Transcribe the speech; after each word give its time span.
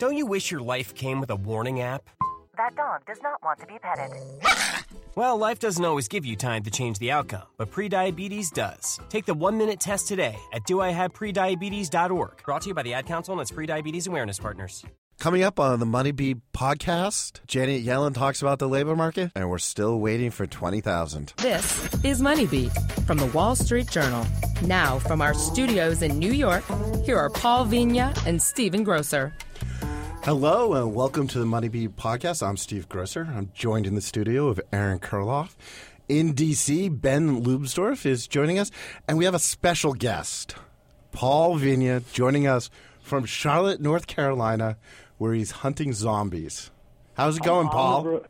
Don't 0.00 0.16
you 0.16 0.24
wish 0.24 0.50
your 0.50 0.62
life 0.62 0.94
came 0.94 1.20
with 1.20 1.28
a 1.28 1.36
warning 1.36 1.82
app? 1.82 2.08
That 2.56 2.74
dog 2.74 3.04
does 3.06 3.20
not 3.22 3.42
want 3.44 3.60
to 3.60 3.66
be 3.66 3.78
petted. 3.78 4.16
Well, 5.16 5.36
life 5.36 5.58
doesn't 5.58 5.84
always 5.84 6.06
give 6.06 6.24
you 6.24 6.36
time 6.36 6.62
to 6.62 6.70
change 6.70 7.00
the 7.00 7.10
outcome, 7.10 7.42
but 7.58 7.70
prediabetes 7.70 8.52
does. 8.52 9.00
Take 9.08 9.26
the 9.26 9.34
one 9.34 9.58
minute 9.58 9.80
test 9.80 10.06
today 10.06 10.38
at 10.52 10.62
doihaveprediabetes.org. 10.64 12.42
Brought 12.44 12.62
to 12.62 12.68
you 12.68 12.74
by 12.74 12.82
the 12.84 12.94
Ad 12.94 13.06
Council 13.06 13.32
and 13.34 13.42
its 13.42 13.50
prediabetes 13.50 14.06
awareness 14.06 14.38
partners. 14.38 14.84
Coming 15.18 15.42
up 15.42 15.58
on 15.58 15.80
the 15.80 15.84
MoneyBeat 15.84 16.40
podcast, 16.54 17.40
Janet 17.46 17.84
Yellen 17.84 18.14
talks 18.14 18.40
about 18.40 18.60
the 18.60 18.68
labor 18.68 18.94
market, 18.94 19.32
and 19.34 19.50
we're 19.50 19.58
still 19.58 19.98
waiting 19.98 20.30
for 20.30 20.46
20,000. 20.46 21.34
This 21.38 22.04
is 22.04 22.22
Money 22.22 22.46
Beat 22.46 22.72
from 23.04 23.18
the 23.18 23.26
Wall 23.26 23.56
Street 23.56 23.90
Journal. 23.90 24.24
Now, 24.62 25.00
from 25.00 25.20
our 25.20 25.34
studios 25.34 26.02
in 26.02 26.18
New 26.18 26.32
York, 26.32 26.64
here 27.04 27.18
are 27.18 27.30
Paul 27.30 27.66
Vigna 27.66 28.16
and 28.26 28.40
Stephen 28.40 28.84
Grocer. 28.84 29.34
Hello, 30.22 30.74
and 30.74 30.94
welcome 30.94 31.26
to 31.28 31.38
the 31.38 31.46
MoneyBeat 31.46 31.90
podcast. 31.94 32.46
I'm 32.46 32.58
Steve 32.58 32.90
Grocer. 32.90 33.26
I'm 33.34 33.50
joined 33.54 33.86
in 33.86 33.94
the 33.94 34.02
studio 34.02 34.48
of 34.48 34.60
Aaron 34.70 34.98
Kuriloff. 34.98 35.54
In 36.10 36.34
D.C., 36.34 36.90
Ben 36.90 37.42
Leubsdorf 37.42 38.04
is 38.04 38.26
joining 38.26 38.58
us, 38.58 38.70
and 39.08 39.16
we 39.16 39.24
have 39.24 39.34
a 39.34 39.38
special 39.38 39.94
guest, 39.94 40.56
Paul 41.12 41.58
Vigna, 41.58 42.02
joining 42.12 42.46
us 42.46 42.68
from 43.00 43.24
Charlotte, 43.24 43.80
North 43.80 44.06
Carolina, 44.06 44.76
where 45.16 45.32
he's 45.32 45.50
hunting 45.52 45.94
zombies. 45.94 46.70
How's 47.14 47.38
it 47.38 47.42
going, 47.42 47.68
I'm 47.68 47.72
Paul? 47.72 48.20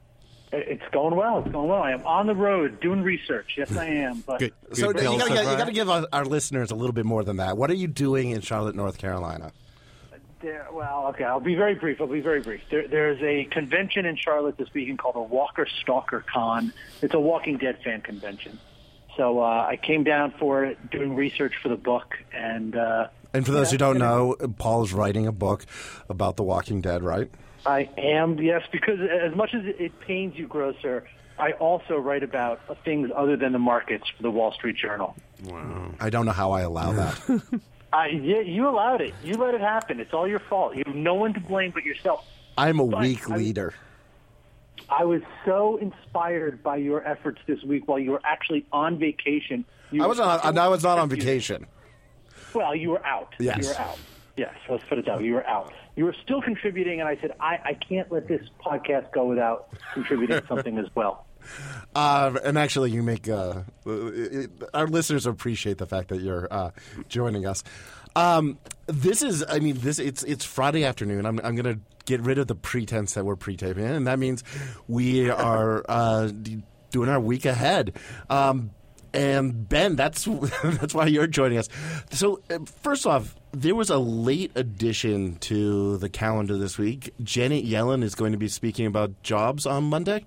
It's 0.53 0.83
going 0.93 1.17
well. 1.17 1.41
It's 1.41 1.51
going 1.51 1.69
well. 1.69 1.83
I 1.83 1.91
am 1.93 2.07
on 2.07 2.29
the 2.29 2.35
road 2.37 2.81
doing 2.81 3.03
research. 3.03 3.55
Yes, 3.57 3.77
I 3.77 3.87
am. 3.87 4.23
But 4.27 4.39
Good. 4.39 4.53
So 4.73 4.93
Good 4.93 5.03
you 5.03 5.19
gotta, 5.19 5.37
so 5.37 5.51
you 5.51 5.59
gotta 5.59 5.73
give 5.73 5.91
our, 5.91 6.07
our 6.13 6.25
listeners 6.25 6.71
a 6.71 6.75
little 6.77 6.93
bit 6.93 7.05
more 7.05 7.25
than 7.25 7.37
that. 7.39 7.57
What 7.57 7.69
are 7.71 7.75
you 7.75 7.89
doing 7.89 8.31
in 8.31 8.41
Charlotte, 8.43 8.77
North 8.77 8.99
Carolina? 8.99 9.53
There, 10.41 10.67
well, 10.73 11.09
okay. 11.09 11.25
I'll 11.25 11.41
be 11.41 11.55
very 11.55 11.75
brief. 11.75 12.01
I'll 12.01 12.07
be 12.07 12.21
very 12.21 12.41
brief. 12.41 12.63
There, 12.71 12.89
there's 12.89 13.21
a 13.23 13.45
convention 13.51 14.07
in 14.07 14.17
Charlotte 14.17 14.57
this 14.57 14.73
weekend 14.73 14.99
called 14.99 15.17
the 15.17 15.21
Walker 15.21 15.67
Stalker 15.83 16.25
Con. 16.33 16.73
It's 17.03 17.13
a 17.15 17.21
Walking 17.21 17.59
Dead 17.59 17.79
fan 17.85 18.01
convention. 18.01 18.59
So 19.17 19.41
uh, 19.41 19.67
I 19.69 19.77
came 19.77 20.03
down 20.03 20.33
for 20.39 20.65
it, 20.65 20.91
doing 20.91 21.15
research 21.15 21.53
for 21.63 21.69
the 21.69 21.77
book, 21.77 22.15
and 22.33 22.75
uh, 22.75 23.09
And 23.35 23.45
for 23.45 23.53
those 23.53 23.67
Yeah, 23.67 23.73
who 23.73 23.79
don't 23.79 23.99
know, 23.99 24.37
Paul 24.59 24.83
is 24.85 24.95
writing 24.95 25.27
a 25.27 25.33
book 25.33 25.67
about 26.09 26.37
The 26.37 26.43
Walking 26.43 26.81
Dead, 26.81 27.03
right? 27.03 27.31
I 27.67 27.91
am, 27.99 28.39
yes, 28.39 28.63
because 28.73 28.99
as 29.01 29.37
much 29.37 29.53
as 29.53 29.63
it 29.67 30.01
pains 30.01 30.37
you, 30.37 30.47
Grocer, 30.47 31.05
I 31.39 31.53
also 31.53 31.97
write 31.99 32.23
about 32.23 32.61
things 32.85 33.11
other 33.15 33.37
than 33.37 33.53
the 33.53 33.59
markets 33.59 34.05
for 34.17 34.23
the 34.23 34.31
Wall 34.31 34.53
Street 34.53 34.77
Journal. 34.77 35.15
Wow. 35.45 35.91
I 36.01 36.09
don't 36.09 36.25
know 36.25 36.33
how 36.33 36.53
I 36.53 36.63
allow 36.63 36.93
that. 36.93 37.43
I, 37.93 38.07
yeah, 38.09 38.41
you 38.41 38.69
allowed 38.69 39.01
it. 39.01 39.15
You 39.25 39.35
let 39.35 39.55
it 39.55 39.61
happen. 39.61 39.99
It's 40.01 40.13
all 40.15 40.29
your 40.29 40.39
fault. 40.41 40.77
You 40.77 40.85
have 40.87 40.95
no 40.95 41.15
one 41.15 41.35
to 41.35 41.41
blame 41.41 41.73
but 41.73 41.85
yourself. 41.85 42.25
I'm 42.57 42.79
a 42.81 42.87
But 42.87 43.01
weak 43.01 43.29
I- 43.31 43.37
leader. 43.37 43.75
I 44.89 45.05
was 45.05 45.23
so 45.45 45.77
inspired 45.77 46.63
by 46.63 46.77
your 46.77 47.07
efforts 47.07 47.41
this 47.47 47.63
week 47.63 47.87
while 47.87 47.99
you 47.99 48.11
were 48.13 48.21
actually 48.25 48.65
on 48.73 48.99
vacation. 48.99 49.65
You 49.91 50.03
I 50.03 50.07
was 50.07 50.19
on. 50.19 50.59
I 50.59 50.69
was 50.69 50.83
not 50.83 50.99
on 50.99 51.09
vacation. 51.09 51.67
Well, 52.55 52.75
you 52.75 52.91
were 52.91 53.05
out. 53.07 53.35
Yes. 53.39 53.59
You 53.63 53.69
were 53.69 53.79
out. 53.79 53.99
Yes, 54.37 54.55
let's 54.69 54.83
put 54.89 54.99
it 54.99 55.07
that 55.07 55.19
way. 55.19 55.27
You 55.27 55.35
were 55.35 55.47
out. 55.47 55.73
You 55.97 56.05
were 56.07 56.15
still 56.25 56.41
contributing, 56.41 56.99
and 57.01 57.09
I 57.09 57.17
said, 57.21 57.33
I, 57.41 57.59
I 57.65 57.75
can't 57.75 58.11
let 58.11 58.27
this 58.27 58.41
podcast 58.65 59.13
go 59.13 59.27
without 59.27 59.69
contributing 59.93 60.41
something 60.49 60.79
as 60.79 60.87
well. 60.95 61.27
Uh, 61.95 62.39
and 62.45 62.59
actually, 62.59 62.91
you 62.91 63.03
make 63.03 63.29
uh, 63.29 63.63
it, 63.87 64.51
our 64.75 64.87
listeners 64.87 65.27
appreciate 65.27 65.79
the 65.79 65.87
fact 65.87 66.09
that 66.09 66.21
you're 66.21 66.49
uh, 66.51 66.71
joining 67.09 67.47
us. 67.47 67.65
Um, 68.17 68.59
this 68.87 69.23
is, 69.23 69.45
I 69.49 69.61
mean, 69.61 69.79
this 69.79 69.99
it's 69.99 70.23
it's 70.25 70.45
Friday 70.45 70.85
afternoon. 70.85 71.27
I'm 71.27 71.41
I'm 71.43 71.57
gonna 71.57 71.79
get 72.07 72.21
rid 72.21 72.39
of 72.39 72.47
the 72.47 72.55
pretense 72.55 73.15
that 73.15 73.25
we're 73.25 73.37
pre-taping, 73.37 73.85
and 73.85 74.07
that 74.07 74.19
means 74.19 74.43
we 74.89 75.31
are 75.31 75.85
uh, 75.89 76.31
doing 76.91 77.09
our 77.09 77.21
week 77.21 77.45
ahead. 77.45 77.97
Um, 78.29 78.71
and 79.13 79.69
Ben, 79.69 79.97
that's 79.97 80.25
that's 80.65 80.95
why 80.95 81.07
you're 81.07 81.27
joining 81.27 81.59
us. 81.59 81.69
So 82.11 82.41
uh, 82.51 82.59
first 82.83 83.07
off, 83.07 83.35
there 83.53 83.75
was 83.75 83.91
a 83.91 83.99
late 83.99 84.53
addition 84.55 85.37
to 85.37 85.97
the 85.99 86.09
calendar 86.09 86.57
this 86.57 86.79
week. 86.79 87.13
Janet 87.23 87.65
Yellen 87.65 88.03
is 88.03 88.15
going 88.15 88.33
to 88.33 88.39
be 88.39 88.49
speaking 88.49 88.87
about 88.87 89.23
jobs 89.23 89.67
on 89.67 89.85
Monday. 89.85 90.27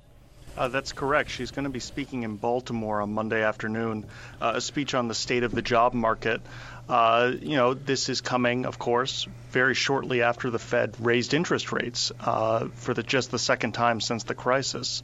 Uh, 0.56 0.68
that's 0.68 0.94
correct. 0.94 1.30
She's 1.30 1.52
going 1.52 1.64
to 1.64 1.72
be 1.72 1.80
speaking 1.80 2.24
in 2.24 2.36
Baltimore 2.36 3.02
on 3.02 3.14
Monday 3.14 3.44
afternoon, 3.44 4.06
uh, 4.40 4.54
a 4.56 4.62
speech 4.62 4.94
on 4.94 5.08
the 5.08 5.16
state 5.16 5.44
of 5.44 5.52
the 5.52 5.62
job 5.62 5.94
market. 5.94 6.42
Uh, 6.88 7.32
you 7.42 7.56
know, 7.56 7.74
this 7.74 8.10
is 8.10 8.22
coming, 8.22 8.66
of 8.66 8.78
course, 8.78 9.28
very 9.52 9.74
shortly 9.74 10.22
after 10.22 10.50
the 10.50 10.60
Fed 10.60 10.96
raised 11.00 11.34
interest 11.34 11.72
rates 11.72 12.12
uh, 12.20 12.68
for 12.76 12.94
the, 12.94 13.04
just 13.04 13.32
the 13.32 13.40
second 13.40 13.72
time 13.72 14.00
since 14.00 14.24
the 14.26 14.36
crisis. 14.36 15.02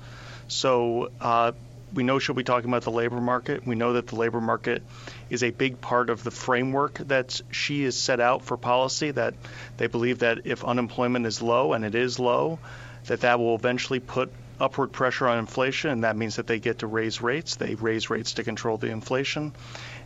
So 0.48 1.12
uh, 1.22 1.54
we 1.94 2.04
know 2.04 2.20
she'll 2.20 2.36
be 2.36 2.44
talking 2.44 2.70
about 2.70 2.84
the 2.84 2.92
labor 2.92 3.22
market. 3.22 3.66
We 3.66 3.76
know 3.76 3.94
that 3.94 4.08
the 4.08 4.16
labor 4.16 4.42
market 4.42 4.84
is 5.30 5.44
a 5.44 5.50
big 5.50 5.82
part 5.82 6.10
of 6.10 6.24
the 6.24 6.32
framework 6.32 6.96
that 7.08 7.42
she 7.52 7.84
has 7.84 7.98
set 7.98 8.20
out 8.20 8.44
for 8.44 8.58
policy. 8.58 9.12
That 9.12 9.34
they 9.78 9.88
believe 9.88 10.20
that 10.20 10.42
if 10.46 10.64
unemployment 10.64 11.26
is 11.26 11.42
low, 11.42 11.74
and 11.74 11.86
it 11.86 11.96
is 11.96 12.20
low, 12.20 12.60
that 13.06 13.22
that 13.22 13.40
will 13.40 13.56
eventually 13.56 14.00
put 14.00 14.32
upward 14.60 14.92
pressure 14.92 15.28
on 15.28 15.40
inflation, 15.40 15.90
and 15.92 16.04
that 16.04 16.16
means 16.16 16.36
that 16.36 16.48
they 16.48 16.60
get 16.60 16.80
to 16.80 16.88
raise 16.88 17.22
rates. 17.22 17.56
They 17.56 17.76
raise 17.76 18.10
rates 18.10 18.34
to 18.34 18.44
control 18.44 18.78
the 18.78 18.90
inflation. 18.90 19.54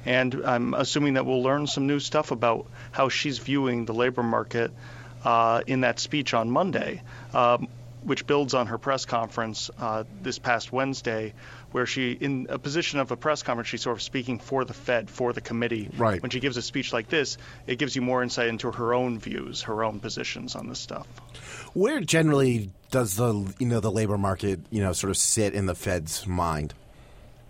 And 0.05 0.35
I'm 0.45 0.73
assuming 0.73 1.15
that 1.15 1.25
we'll 1.25 1.43
learn 1.43 1.67
some 1.67 1.87
new 1.87 1.99
stuff 1.99 2.31
about 2.31 2.67
how 2.91 3.09
she's 3.09 3.37
viewing 3.37 3.85
the 3.85 3.93
labor 3.93 4.23
market 4.23 4.71
uh, 5.23 5.61
in 5.65 5.81
that 5.81 5.99
speech 5.99 6.33
on 6.33 6.49
Monday, 6.49 7.01
um, 7.33 7.67
which 8.03 8.27
builds 8.27 8.53
on 8.53 8.67
her 8.67 8.77
press 8.77 9.05
conference 9.05 9.71
uh, 9.79 10.03
this 10.21 10.39
past 10.39 10.73
Wednesday, 10.73 11.33
where 11.71 11.85
she, 11.85 12.11
in 12.11 12.47
a 12.49 12.59
position 12.59 12.99
of 12.99 13.11
a 13.11 13.15
press 13.15 13.43
conference, 13.43 13.69
she's 13.69 13.81
sort 13.81 13.95
of 13.95 14.01
speaking 14.01 14.39
for 14.39 14.65
the 14.65 14.73
Fed, 14.73 15.09
for 15.09 15.31
the 15.31 15.41
committee. 15.41 15.89
Right. 15.97 16.21
When 16.21 16.29
she 16.29 16.41
gives 16.41 16.57
a 16.57 16.61
speech 16.61 16.91
like 16.91 17.07
this, 17.07 17.37
it 17.65 17.77
gives 17.77 17.95
you 17.95 18.01
more 18.01 18.21
insight 18.21 18.49
into 18.49 18.71
her 18.71 18.93
own 18.93 19.19
views, 19.19 19.63
her 19.63 19.83
own 19.83 19.99
positions 19.99 20.55
on 20.55 20.67
this 20.67 20.79
stuff. 20.79 21.07
Where 21.73 22.01
generally 22.01 22.69
does 22.93 23.15
the 23.15 23.53
you 23.57 23.65
know 23.65 23.79
the 23.79 23.91
labor 23.91 24.19
market 24.19 24.59
you 24.69 24.79
know 24.79 24.93
sort 24.93 25.09
of 25.09 25.17
sit 25.17 25.55
in 25.55 25.65
the 25.65 25.73
Fed's 25.73 26.27
mind? 26.27 26.75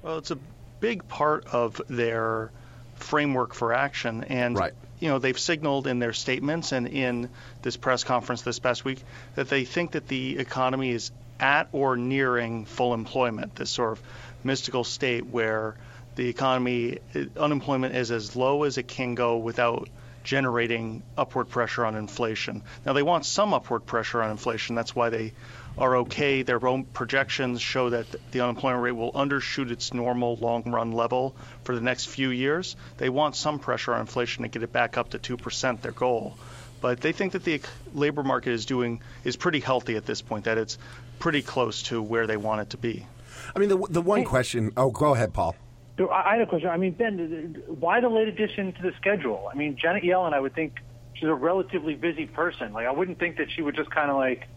Well, 0.01 0.17
it's 0.17 0.31
a 0.31 0.37
big 0.79 1.05
part 1.09 1.45
of 1.47 1.81
their 1.89 2.49
framework 2.95 3.53
for 3.53 3.73
action, 3.73 4.23
and 4.23 4.57
Right. 4.57 4.73
you 5.01 5.09
know 5.09 5.19
they've 5.19 5.37
signaled 5.37 5.85
in 5.85 5.99
their 5.99 6.13
statements 6.13 6.71
and 6.71 6.87
in 6.87 7.29
this 7.61 7.75
press 7.75 8.05
conference 8.05 8.41
this 8.43 8.59
past 8.59 8.85
week 8.85 9.03
that 9.35 9.49
they 9.49 9.65
think 9.65 9.91
that 9.91 10.07
the 10.07 10.39
economy 10.39 10.91
is 10.91 11.11
at 11.41 11.67
or 11.73 11.97
nearing 11.97 12.63
full 12.63 12.93
employment. 12.93 13.53
This 13.55 13.69
sort 13.69 13.91
of 13.91 14.01
mystical 14.45 14.85
state 14.85 15.25
where 15.25 15.75
the 16.15 16.29
economy 16.29 16.99
unemployment 17.35 17.95
is 17.95 18.11
as 18.11 18.33
low 18.37 18.63
as 18.63 18.77
it 18.77 18.87
can 18.87 19.13
go 19.13 19.37
without 19.37 19.89
generating 20.23 21.03
upward 21.17 21.49
pressure 21.49 21.85
on 21.85 21.95
inflation. 21.95 22.63
Now 22.85 22.93
they 22.93 23.03
want 23.03 23.25
some 23.25 23.53
upward 23.53 23.85
pressure 23.85 24.21
on 24.21 24.31
inflation. 24.31 24.75
That's 24.75 24.95
why 24.95 25.09
they 25.09 25.33
are 25.77 25.97
okay. 25.97 26.43
Their 26.43 26.65
own 26.65 26.85
projections 26.85 27.61
show 27.61 27.89
that 27.89 28.05
the 28.31 28.41
unemployment 28.41 28.83
rate 28.83 28.91
will 28.91 29.11
undershoot 29.11 29.71
its 29.71 29.93
normal 29.93 30.35
long 30.37 30.63
run 30.71 30.91
level 30.91 31.35
for 31.63 31.75
the 31.75 31.81
next 31.81 32.05
few 32.05 32.29
years. 32.29 32.75
They 32.97 33.09
want 33.09 33.35
some 33.35 33.59
pressure 33.59 33.93
on 33.93 34.01
inflation 34.01 34.43
to 34.43 34.49
get 34.49 34.63
it 34.63 34.71
back 34.71 34.97
up 34.97 35.09
to 35.11 35.19
2%, 35.19 35.81
their 35.81 35.91
goal. 35.91 36.37
But 36.81 36.99
they 36.99 37.13
think 37.13 37.31
that 37.31 37.43
the 37.43 37.61
labor 37.93 38.23
market 38.23 38.51
is 38.51 38.65
doing 38.65 39.01
is 39.23 39.37
pretty 39.37 39.61
healthy 39.61 39.95
at 39.95 40.05
this 40.05 40.21
point, 40.21 40.45
that 40.45 40.57
it's 40.57 40.77
pretty 41.19 41.41
close 41.41 41.83
to 41.83 42.01
where 42.01 42.27
they 42.27 42.37
want 42.37 42.61
it 42.61 42.69
to 42.71 42.77
be. 42.77 43.05
I 43.55 43.59
mean, 43.59 43.69
the 43.69 43.77
the 43.89 44.01
one 44.01 44.25
question. 44.25 44.71
Oh, 44.75 44.91
go 44.91 45.13
ahead, 45.13 45.33
Paul. 45.33 45.55
I 45.99 46.31
had 46.33 46.41
a 46.41 46.45
question. 46.47 46.69
I 46.69 46.77
mean, 46.77 46.93
Ben, 46.93 47.63
why 47.67 48.01
the 48.01 48.09
late 48.09 48.27
addition 48.27 48.73
to 48.73 48.81
the 48.81 48.93
schedule? 48.97 49.49
I 49.51 49.55
mean, 49.55 49.77
Janet 49.79 50.03
Yellen, 50.03 50.33
I 50.33 50.39
would 50.39 50.55
think 50.55 50.79
she's 51.13 51.29
a 51.29 51.33
relatively 51.33 51.93
busy 51.93 52.25
person. 52.25 52.73
Like, 52.73 52.87
I 52.87 52.91
wouldn't 52.91 53.19
think 53.19 53.37
that 53.37 53.51
she 53.55 53.61
would 53.61 53.75
just 53.75 53.91
kind 53.91 54.09
of 54.09 54.17
like, 54.17 54.47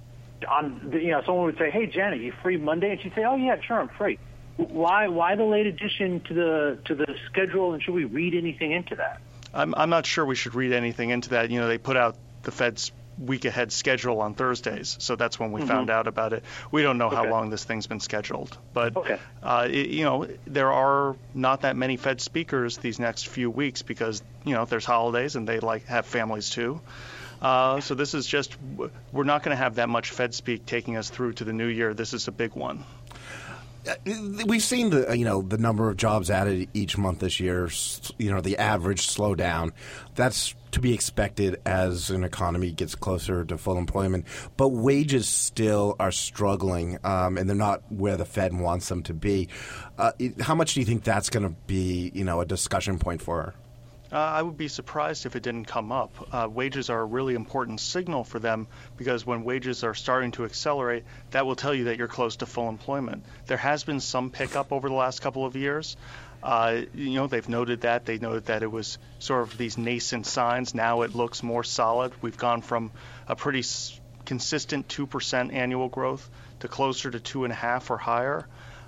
on 0.49 0.91
you 0.93 1.11
know, 1.11 1.23
someone 1.25 1.47
would 1.47 1.59
say, 1.59 1.71
"Hey, 1.71 1.87
Janet, 1.87 2.21
you 2.21 2.33
free 2.43 2.57
Monday?" 2.57 2.93
And 2.93 3.01
she'd 3.01 3.15
say, 3.15 3.25
"Oh 3.25 3.37
yeah, 3.37 3.61
sure, 3.61 3.81
I'm 3.81 3.89
free." 3.89 4.19
Why 4.57 5.09
why 5.09 5.35
the 5.37 5.45
late 5.45 5.67
addition 5.67 6.21
to 6.21 6.35
the 6.35 6.79
to 6.87 6.95
the 6.95 7.15
schedule? 7.27 7.75
And 7.75 7.83
should 7.83 7.95
we 7.95 8.05
read 8.05 8.35
anything 8.35 8.73
into 8.73 8.97
that? 8.97 9.21
I'm, 9.53 9.75
I'm 9.75 9.91
not 9.91 10.05
sure 10.05 10.25
we 10.25 10.35
should 10.35 10.55
read 10.55 10.73
anything 10.73 11.11
into 11.11 11.31
that. 11.31 11.51
You 11.51 11.61
know, 11.61 11.69
they 11.69 11.79
put 11.79 11.97
out 11.97 12.17
the 12.43 12.51
Fed's 12.51 12.93
week 13.19 13.45
ahead 13.45 13.73
schedule 13.73 14.21
on 14.21 14.35
Thursdays, 14.35 14.97
so 15.01 15.17
that's 15.17 15.39
when 15.41 15.53
we 15.53 15.63
found 15.65 15.91
out 15.91 16.07
about 16.07 16.33
it. 16.33 16.45
We 16.71 16.83
don't 16.83 16.99
know 16.99 17.09
how 17.09 17.25
long 17.31 17.51
this 17.51 17.65
thing's 17.65 17.87
been 17.87 18.01
scheduled, 18.01 18.57
but 18.73 18.97
Okay. 18.97 19.19
uh, 19.43 19.67
it, 19.71 19.89
you 19.89 20.05
know, 20.05 20.27
there 20.47 20.71
are 20.73 21.17
not 21.33 21.63
that 21.63 21.77
many 21.77 21.97
Fed 21.97 22.21
speakers 22.21 22.77
these 22.79 22.99
next 22.99 23.29
few 23.29 23.51
weeks 23.51 23.83
because 23.83 24.23
you 24.45 24.55
know 24.55 24.65
there's 24.67 24.85
holidays 24.85 25.37
and 25.37 25.49
they 25.49 25.61
like 25.61 25.87
have 25.87 26.07
families 26.07 26.51
too. 26.51 26.81
Uh, 27.41 27.81
so 27.81 27.95
this 27.95 28.15
is 28.15 28.27
just 28.27 28.57
we're 29.13 29.25
not 29.25 29.43
going 29.43 29.53
to 29.55 29.63
have 29.63 29.75
that 29.75 29.89
much 29.89 30.11
Fed 30.11 30.35
speak 30.35 30.65
taking 30.67 30.97
us 30.97 31.11
through 31.11 31.35
to 31.35 31.45
the 31.45 31.53
new 31.53 31.67
year. 31.67 31.93
This 31.95 32.15
is 32.15 32.29
a 32.29 32.33
big 32.33 32.55
one. 32.55 32.85
We've 34.47 34.63
seen 34.63 34.91
the 34.91 35.17
you 35.17 35.25
know 35.25 35.43
the 35.43 35.59
number 35.59 35.89
of 35.89 35.97
jobs 35.97 36.31
added 36.31 36.69
each 36.75 36.99
month 36.99 37.21
this 37.21 37.41
year. 37.41 37.69
You 38.19 38.33
know 38.33 38.41
the 38.41 38.59
average 38.59 39.07
slowdown. 39.07 39.73
That's 40.15 40.55
to 40.73 40.81
be 40.81 40.93
expected 40.93 41.61
as 41.65 42.11
an 42.11 42.25
economy 42.25 42.71
gets 42.71 42.95
closer 42.95 43.45
to 43.45 43.57
full 43.57 43.79
employment. 43.79 44.27
But 44.57 44.69
wages 44.69 45.29
still 45.29 45.97
are 45.99 46.13
struggling, 46.13 46.99
um, 47.05 47.39
and 47.39 47.49
they're 47.49 47.57
not 47.57 47.91
where 47.91 48.17
the 48.17 48.27
Fed 48.27 48.53
wants 48.53 48.89
them 48.89 49.03
to 49.05 49.15
be. 49.15 49.49
Uh, 49.99 50.13
how 50.41 50.55
much 50.55 50.75
do 50.75 50.81
you 50.81 50.87
think 50.87 51.05
that's 51.05 51.31
going 51.31 51.45
to 51.49 51.55
be 51.67 52.11
you 52.15 52.25
know 52.25 52.41
a 52.41 52.47
discussion 52.47 52.99
point 52.99 53.23
for? 53.23 53.55
Uh, 54.17 54.21
I 54.21 54.41
would 54.41 54.57
be 54.57 54.69
surprised 54.69 55.27
if 55.27 55.37
it 55.37 55.43
didn't 55.43 55.67
come 55.67 55.93
up. 55.93 56.29
Uh, 56.33 56.49
wages 56.51 56.89
are 56.89 57.03
a 57.03 57.05
really 57.05 57.35
important 57.35 57.81
signal 57.81 58.25
for 58.25 58.39
them 58.39 58.67
because 58.97 59.27
when 59.27 59.45
wages 59.45 59.85
are 59.85 59.93
starting 59.93 60.31
to 60.33 60.47
accelerate, 60.47 61.05
that 61.33 61.45
will 61.45 61.55
tell 61.55 61.75
you 61.75 61.85
that 61.85 61.99
you're 61.99 62.09
close 62.09 62.37
to 62.37 62.47
full 62.47 62.71
employment. 62.71 63.27
There 63.47 63.59
has 63.59 63.85
been 63.85 64.01
some 64.01 64.31
pickup 64.31 64.73
over 64.73 64.89
the 64.89 64.95
last 64.95 65.21
couple 65.21 65.45
of 65.45 65.55
years. 65.55 65.99
Uh, 66.43 66.85
you 66.95 67.17
know, 67.17 67.27
they've 67.27 67.47
noted 67.47 67.83
that. 67.83 68.07
They 68.07 68.17
noted 68.17 68.47
that 68.47 68.63
it 68.63 68.73
was 68.73 68.97
sort 69.19 69.43
of 69.43 69.59
these 69.59 69.77
nascent 69.77 70.25
signs. 70.25 70.75
Now 70.75 71.03
it 71.03 71.15
looks 71.15 71.43
more 71.43 71.63
solid. 71.63 72.15
We've 72.23 72.39
gone 72.39 72.63
from 72.63 72.93
a 73.29 73.37
pretty 73.37 73.59
s- 73.59 74.01
consistent 74.25 74.89
2% 74.89 75.53
annual 75.53 75.91
growth 75.91 76.27
to 76.61 76.69
closer 76.69 77.11
to 77.11 77.21
2.5 77.21 77.91
or 77.91 77.99
higher. 77.99 78.47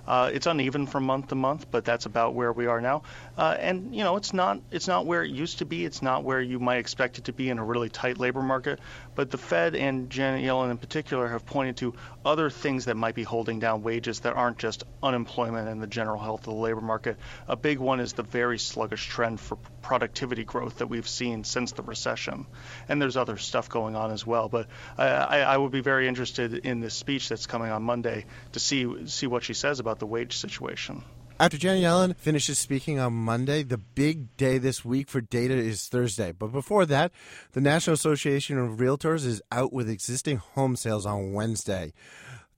Uh, 0.09 0.31
it's 0.33 0.47
uneven 0.47 0.87
from 0.87 1.03
month 1.03 1.27
to 1.27 1.35
month, 1.35 1.69
but 1.69 1.85
that's 1.85 2.07
about 2.07 2.33
where 2.33 2.51
we 2.51 2.65
are 2.65 2.81
now. 2.81 3.03
Uh, 3.37 3.55
and 3.59 3.95
you 3.95 4.03
know, 4.03 4.15
it's 4.15 4.33
not 4.33 4.59
it's 4.71 4.87
not 4.87 5.05
where 5.05 5.23
it 5.23 5.29
used 5.29 5.59
to 5.59 5.65
be. 5.65 5.85
It's 5.85 6.01
not 6.01 6.23
where 6.23 6.41
you 6.41 6.57
might 6.57 6.77
expect 6.77 7.19
it 7.19 7.25
to 7.25 7.33
be 7.33 7.47
in 7.49 7.59
a 7.59 7.63
really 7.63 7.89
tight 7.89 8.17
labor 8.17 8.41
market. 8.41 8.79
But 9.13 9.29
the 9.29 9.37
Fed 9.37 9.75
and 9.75 10.09
Janet 10.09 10.43
Yellen 10.43 10.71
in 10.71 10.77
particular 10.79 11.27
have 11.27 11.45
pointed 11.45 11.77
to 11.77 11.93
other 12.25 12.49
things 12.49 12.85
that 12.85 12.95
might 12.95 13.15
be 13.15 13.23
holding 13.23 13.59
down 13.59 13.83
wages 13.83 14.21
that 14.21 14.35
aren't 14.35 14.57
just 14.57 14.83
unemployment 15.01 15.69
and 15.69 15.81
the 15.81 15.87
general 15.87 16.19
health 16.19 16.41
of 16.41 16.53
the 16.53 16.59
labor 16.59 16.81
market. 16.81 17.17
A 17.47 17.55
big 17.55 17.79
one 17.79 17.99
is 17.99 18.13
the 18.13 18.23
very 18.23 18.59
sluggish 18.59 19.07
trend 19.07 19.39
for 19.39 19.57
productivity 19.81 20.43
growth 20.43 20.79
that 20.79 20.87
we've 20.87 21.07
seen 21.07 21.43
since 21.43 21.71
the 21.71 21.83
recession. 21.83 22.45
And 22.87 23.01
there's 23.01 23.17
other 23.17 23.37
stuff 23.37 23.69
going 23.69 23.95
on 23.95 24.11
as 24.11 24.25
well. 24.25 24.49
But 24.49 24.67
I, 24.97 25.41
I, 25.41 25.57
would 25.57 25.71
be 25.71 25.81
very 25.81 26.07
interested 26.07 26.53
in 26.53 26.79
this 26.79 26.93
speech 26.93 27.29
that's 27.29 27.47
coming 27.47 27.71
on 27.71 27.83
Monday 27.83 28.25
to 28.51 28.59
see 28.59 29.07
see 29.07 29.27
what 29.27 29.43
she 29.43 29.53
says 29.53 29.79
about 29.79 29.99
the 29.99 30.05
wage 30.05 30.37
situation. 30.37 31.03
After 31.41 31.57
Janet 31.57 31.81
Yellen 31.81 32.17
finishes 32.17 32.59
speaking 32.59 32.99
on 32.99 33.13
Monday, 33.13 33.63
the 33.63 33.77
big 33.77 34.35
day 34.35 34.57
this 34.57 34.83
week 34.83 35.07
for 35.07 35.21
data 35.21 35.53
is 35.53 35.87
Thursday. 35.87 36.33
But 36.33 36.47
before 36.47 36.85
that, 36.87 37.13
the 37.53 37.61
National 37.61 37.93
Association 37.93 38.57
of 38.57 38.79
Realtors 38.79 39.25
is 39.25 39.41
out 39.49 39.71
with 39.71 39.89
existing 39.89 40.35
home 40.35 40.75
sales 40.75 41.05
on 41.05 41.31
Wednesday. 41.31 41.93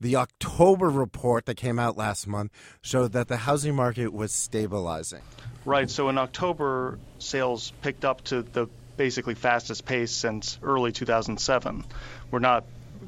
The 0.00 0.16
October 0.16 0.90
report 0.90 1.46
that 1.46 1.54
came 1.54 1.78
out 1.78 1.96
last 1.96 2.26
month 2.26 2.50
showed 2.80 3.12
that 3.12 3.28
the 3.28 3.36
housing 3.36 3.76
market 3.76 4.12
was 4.12 4.32
stabilizing. 4.32 5.22
Right. 5.64 5.88
So 5.88 6.08
in 6.08 6.18
October, 6.18 6.98
sales 7.20 7.72
picked 7.82 8.04
up 8.04 8.24
to 8.24 8.42
the 8.42 8.66
basically 8.96 9.36
fastest 9.36 9.84
pace 9.84 10.10
since 10.10 10.58
early 10.60 10.90
2007. 10.90 11.84
We're 12.32 12.40
not 12.40 12.64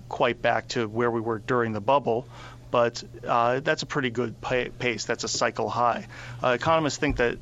quite 0.08 0.40
back 0.40 0.68
to 0.68 0.86
where 0.86 1.10
we 1.10 1.20
were 1.20 1.38
during 1.40 1.72
the 1.72 1.80
bubble, 1.80 2.26
but 2.74 3.04
uh, 3.24 3.60
that's 3.60 3.84
a 3.84 3.86
pretty 3.86 4.10
good 4.10 4.34
pace. 4.40 5.04
That's 5.04 5.22
a 5.22 5.28
cycle 5.28 5.68
high. 5.68 6.08
Uh, 6.42 6.48
economists 6.48 6.98
think 6.98 7.18
that 7.18 7.38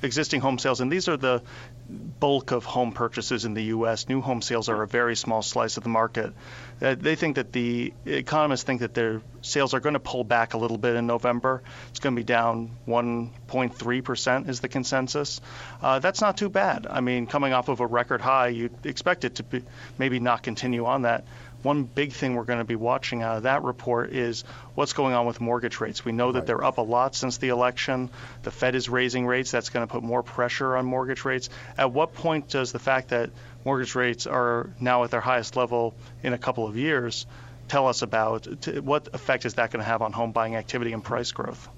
existing 0.00 0.40
home 0.40 0.58
sales, 0.58 0.80
and 0.80 0.90
these 0.90 1.08
are 1.08 1.18
the 1.18 1.42
bulk 1.90 2.52
of 2.52 2.64
home 2.64 2.92
purchases 2.92 3.44
in 3.44 3.52
the 3.52 3.64
U.S. 3.64 4.08
New 4.08 4.22
home 4.22 4.40
sales 4.40 4.70
are 4.70 4.82
a 4.82 4.88
very 4.88 5.14
small 5.14 5.42
slice 5.42 5.76
of 5.76 5.82
the 5.82 5.90
market. 5.90 6.32
Uh, 6.80 6.94
they 6.98 7.16
think 7.16 7.36
that 7.36 7.52
the 7.52 7.92
economists 8.06 8.62
think 8.62 8.80
that 8.80 8.94
their 8.94 9.20
sales 9.42 9.74
are 9.74 9.80
going 9.80 9.92
to 9.92 10.00
pull 10.00 10.24
back 10.24 10.54
a 10.54 10.56
little 10.56 10.78
bit 10.78 10.96
in 10.96 11.06
November. 11.06 11.62
It's 11.90 12.00
going 12.00 12.16
to 12.16 12.20
be 12.20 12.24
down 12.24 12.70
1.3 12.88 14.04
percent 14.04 14.48
is 14.48 14.60
the 14.60 14.68
consensus. 14.68 15.42
Uh, 15.82 15.98
that's 15.98 16.22
not 16.22 16.38
too 16.38 16.48
bad. 16.48 16.86
I 16.88 17.02
mean, 17.02 17.26
coming 17.26 17.52
off 17.52 17.68
of 17.68 17.80
a 17.80 17.86
record 17.86 18.22
high, 18.22 18.48
you'd 18.48 18.86
expect 18.86 19.26
it 19.26 19.34
to 19.34 19.42
be, 19.42 19.62
maybe 19.98 20.18
not 20.18 20.42
continue 20.42 20.86
on 20.86 21.02
that 21.02 21.24
one 21.62 21.84
big 21.84 22.12
thing 22.12 22.34
we're 22.34 22.44
going 22.44 22.58
to 22.58 22.64
be 22.64 22.76
watching 22.76 23.22
out 23.22 23.38
of 23.38 23.42
that 23.44 23.62
report 23.62 24.12
is 24.12 24.44
what's 24.74 24.92
going 24.92 25.14
on 25.14 25.26
with 25.26 25.40
mortgage 25.40 25.80
rates. 25.80 26.04
We 26.04 26.12
know 26.12 26.32
that 26.32 26.46
they're 26.46 26.64
up 26.64 26.78
a 26.78 26.82
lot 26.82 27.14
since 27.14 27.38
the 27.38 27.48
election. 27.48 28.10
The 28.42 28.50
Fed 28.50 28.74
is 28.74 28.88
raising 28.88 29.26
rates. 29.26 29.50
That's 29.50 29.70
going 29.70 29.86
to 29.86 29.92
put 29.92 30.02
more 30.02 30.22
pressure 30.22 30.76
on 30.76 30.86
mortgage 30.86 31.24
rates. 31.24 31.48
At 31.78 31.92
what 31.92 32.14
point 32.14 32.48
does 32.48 32.72
the 32.72 32.78
fact 32.78 33.08
that 33.08 33.30
mortgage 33.64 33.94
rates 33.94 34.26
are 34.26 34.70
now 34.80 35.04
at 35.04 35.10
their 35.10 35.20
highest 35.20 35.56
level 35.56 35.94
in 36.22 36.32
a 36.32 36.38
couple 36.38 36.66
of 36.66 36.76
years 36.76 37.26
tell 37.68 37.88
us 37.88 38.02
about 38.02 38.46
what 38.82 39.08
effect 39.14 39.46
is 39.46 39.54
that 39.54 39.70
going 39.70 39.82
to 39.82 39.88
have 39.88 40.02
on 40.02 40.12
home 40.12 40.32
buying 40.32 40.56
activity 40.56 40.92
and 40.92 41.02
price 41.02 41.32
growth? 41.32 41.68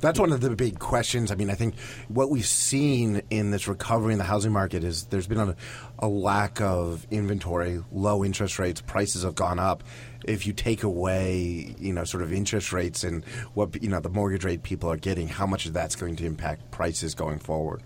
That's 0.00 0.18
one 0.18 0.32
of 0.32 0.40
the 0.40 0.50
big 0.50 0.78
questions. 0.78 1.30
I 1.30 1.36
mean, 1.36 1.50
I 1.50 1.54
think 1.54 1.78
what 2.08 2.30
we've 2.30 2.46
seen 2.46 3.22
in 3.30 3.50
this 3.50 3.66
recovery 3.66 4.12
in 4.12 4.18
the 4.18 4.24
housing 4.24 4.52
market 4.52 4.84
is 4.84 5.04
there's 5.04 5.26
been 5.26 5.38
a, 5.38 5.56
a 5.98 6.08
lack 6.08 6.60
of 6.60 7.06
inventory, 7.10 7.82
low 7.92 8.24
interest 8.24 8.58
rates, 8.58 8.80
prices 8.80 9.22
have 9.22 9.34
gone 9.34 9.58
up. 9.58 9.82
If 10.24 10.46
you 10.46 10.52
take 10.52 10.82
away, 10.82 11.74
you 11.78 11.92
know, 11.92 12.04
sort 12.04 12.22
of 12.22 12.32
interest 12.32 12.72
rates 12.72 13.04
and 13.04 13.24
what 13.54 13.80
you 13.82 13.88
know 13.88 14.00
the 14.00 14.08
mortgage 14.08 14.44
rate 14.44 14.62
people 14.62 14.90
are 14.90 14.96
getting, 14.96 15.28
how 15.28 15.46
much 15.46 15.66
of 15.66 15.72
that's 15.72 15.96
going 15.96 16.16
to 16.16 16.26
impact 16.26 16.70
prices 16.70 17.14
going 17.14 17.38
forward? 17.38 17.82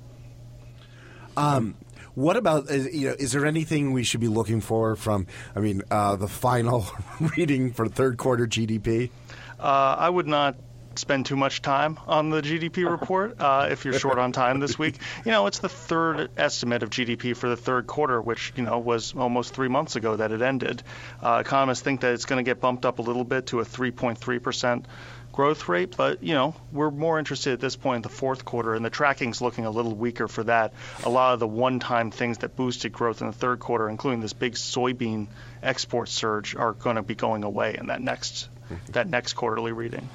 Um, 1.37 1.77
what 2.15 2.37
about 2.37 2.71
you 2.71 3.09
know? 3.09 3.17
Is 3.19 3.33
there 3.33 3.47
anything 3.47 3.93
we 3.93 4.03
should 4.03 4.21
be 4.21 4.29
looking 4.29 4.61
for 4.61 4.97
from? 4.97 5.27
I 5.55 5.61
mean, 5.61 5.83
uh, 5.91 6.17
the 6.17 6.29
final 6.29 6.87
reading 7.37 7.73
for 7.73 7.89
third 7.89 8.17
quarter 8.17 8.47
GDP. 8.47 9.11
Uh, 9.59 9.97
I 9.99 10.09
would 10.09 10.27
not 10.27 10.57
spend 11.01 11.27
too 11.27 11.37
much 11.37 11.63
time 11.63 11.99
on 12.07 12.31
the 12.31 12.43
GDP 12.43 12.89
report 12.91 13.41
uh, 13.41 13.69
if 13.71 13.85
you're 13.85 13.99
short 13.99 14.19
on 14.19 14.33
time 14.33 14.61
this 14.61 14.79
week. 14.79 14.97
You 15.25 15.33
know, 15.33 15.47
it's 15.47 15.59
the 15.59 15.69
third 15.69 16.31
estimate 16.37 16.83
of 16.83 16.91
GDP 16.91 17.37
for 17.37 17.49
the 17.49 17.57
third 17.57 17.87
quarter, 17.87 18.21
which, 18.21 18.53
you 18.57 18.63
know, 18.63 18.79
was 18.79 19.15
almost 19.15 19.55
three 19.55 19.69
months 19.69 19.97
ago 19.97 20.17
that 20.17 20.33
it 20.33 20.41
ended. 20.41 20.83
Uh, 21.23 21.43
economists 21.45 21.83
think 21.83 22.01
that 22.01 22.15
it's 22.15 22.25
going 22.25 22.43
to 22.43 22.49
get 22.49 22.61
bumped 22.61 22.87
up 22.87 23.01
a 23.01 23.03
little 23.03 23.25
bit 23.25 23.47
to 23.47 23.61
a 23.61 23.65
3.3% 23.65 24.85
growth 25.33 25.69
rate, 25.69 25.97
but 25.97 26.23
you 26.23 26.35
know 26.35 26.55
we're 26.73 26.91
more 26.91 27.19
interested 27.19 27.53
at 27.53 27.61
this 27.61 27.77
point 27.77 27.97
in 27.97 28.03
the 28.03 28.09
fourth 28.09 28.45
quarter, 28.45 28.75
and 28.75 28.85
the 28.85 28.91
tracking's 28.91 29.41
looking 29.41 29.65
a 29.65 29.71
little 29.71 29.95
weaker 29.95 30.29
for 30.29 30.45
that. 30.45 30.73
A 31.05 31.09
lot 31.09 31.35
of 31.35 31.41
the 31.41 31.47
one-time 31.47 32.11
things 32.11 32.39
that 32.39 32.57
boosted 32.57 32.93
growth 32.93 33.21
in 33.21 33.27
the 33.27 33.33
third 33.33 33.61
quarter, 33.61 33.89
including 33.89 34.21
this 34.21 34.33
big 34.33 34.55
soybean 34.55 35.29
export 35.63 36.09
surge, 36.09 36.57
are 36.57 36.73
going 36.73 36.97
to 36.97 37.03
be 37.03 37.15
going 37.15 37.45
away 37.45 37.77
in 37.79 37.87
that 37.87 38.03
next 38.03 38.49
that 38.91 39.09
next 39.09 39.35
quarterly 39.35 39.73
reading. 39.73 40.09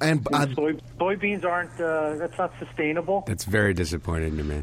And 0.00 0.26
uh, 0.32 0.46
Soy, 0.54 0.72
soybeans 0.98 1.44
aren't. 1.44 1.78
Uh, 1.80 2.16
that's 2.16 2.38
not 2.38 2.52
sustainable. 2.58 3.24
That's 3.26 3.44
very 3.44 3.74
disappointing 3.74 4.36
to 4.38 4.44
me. 4.44 4.62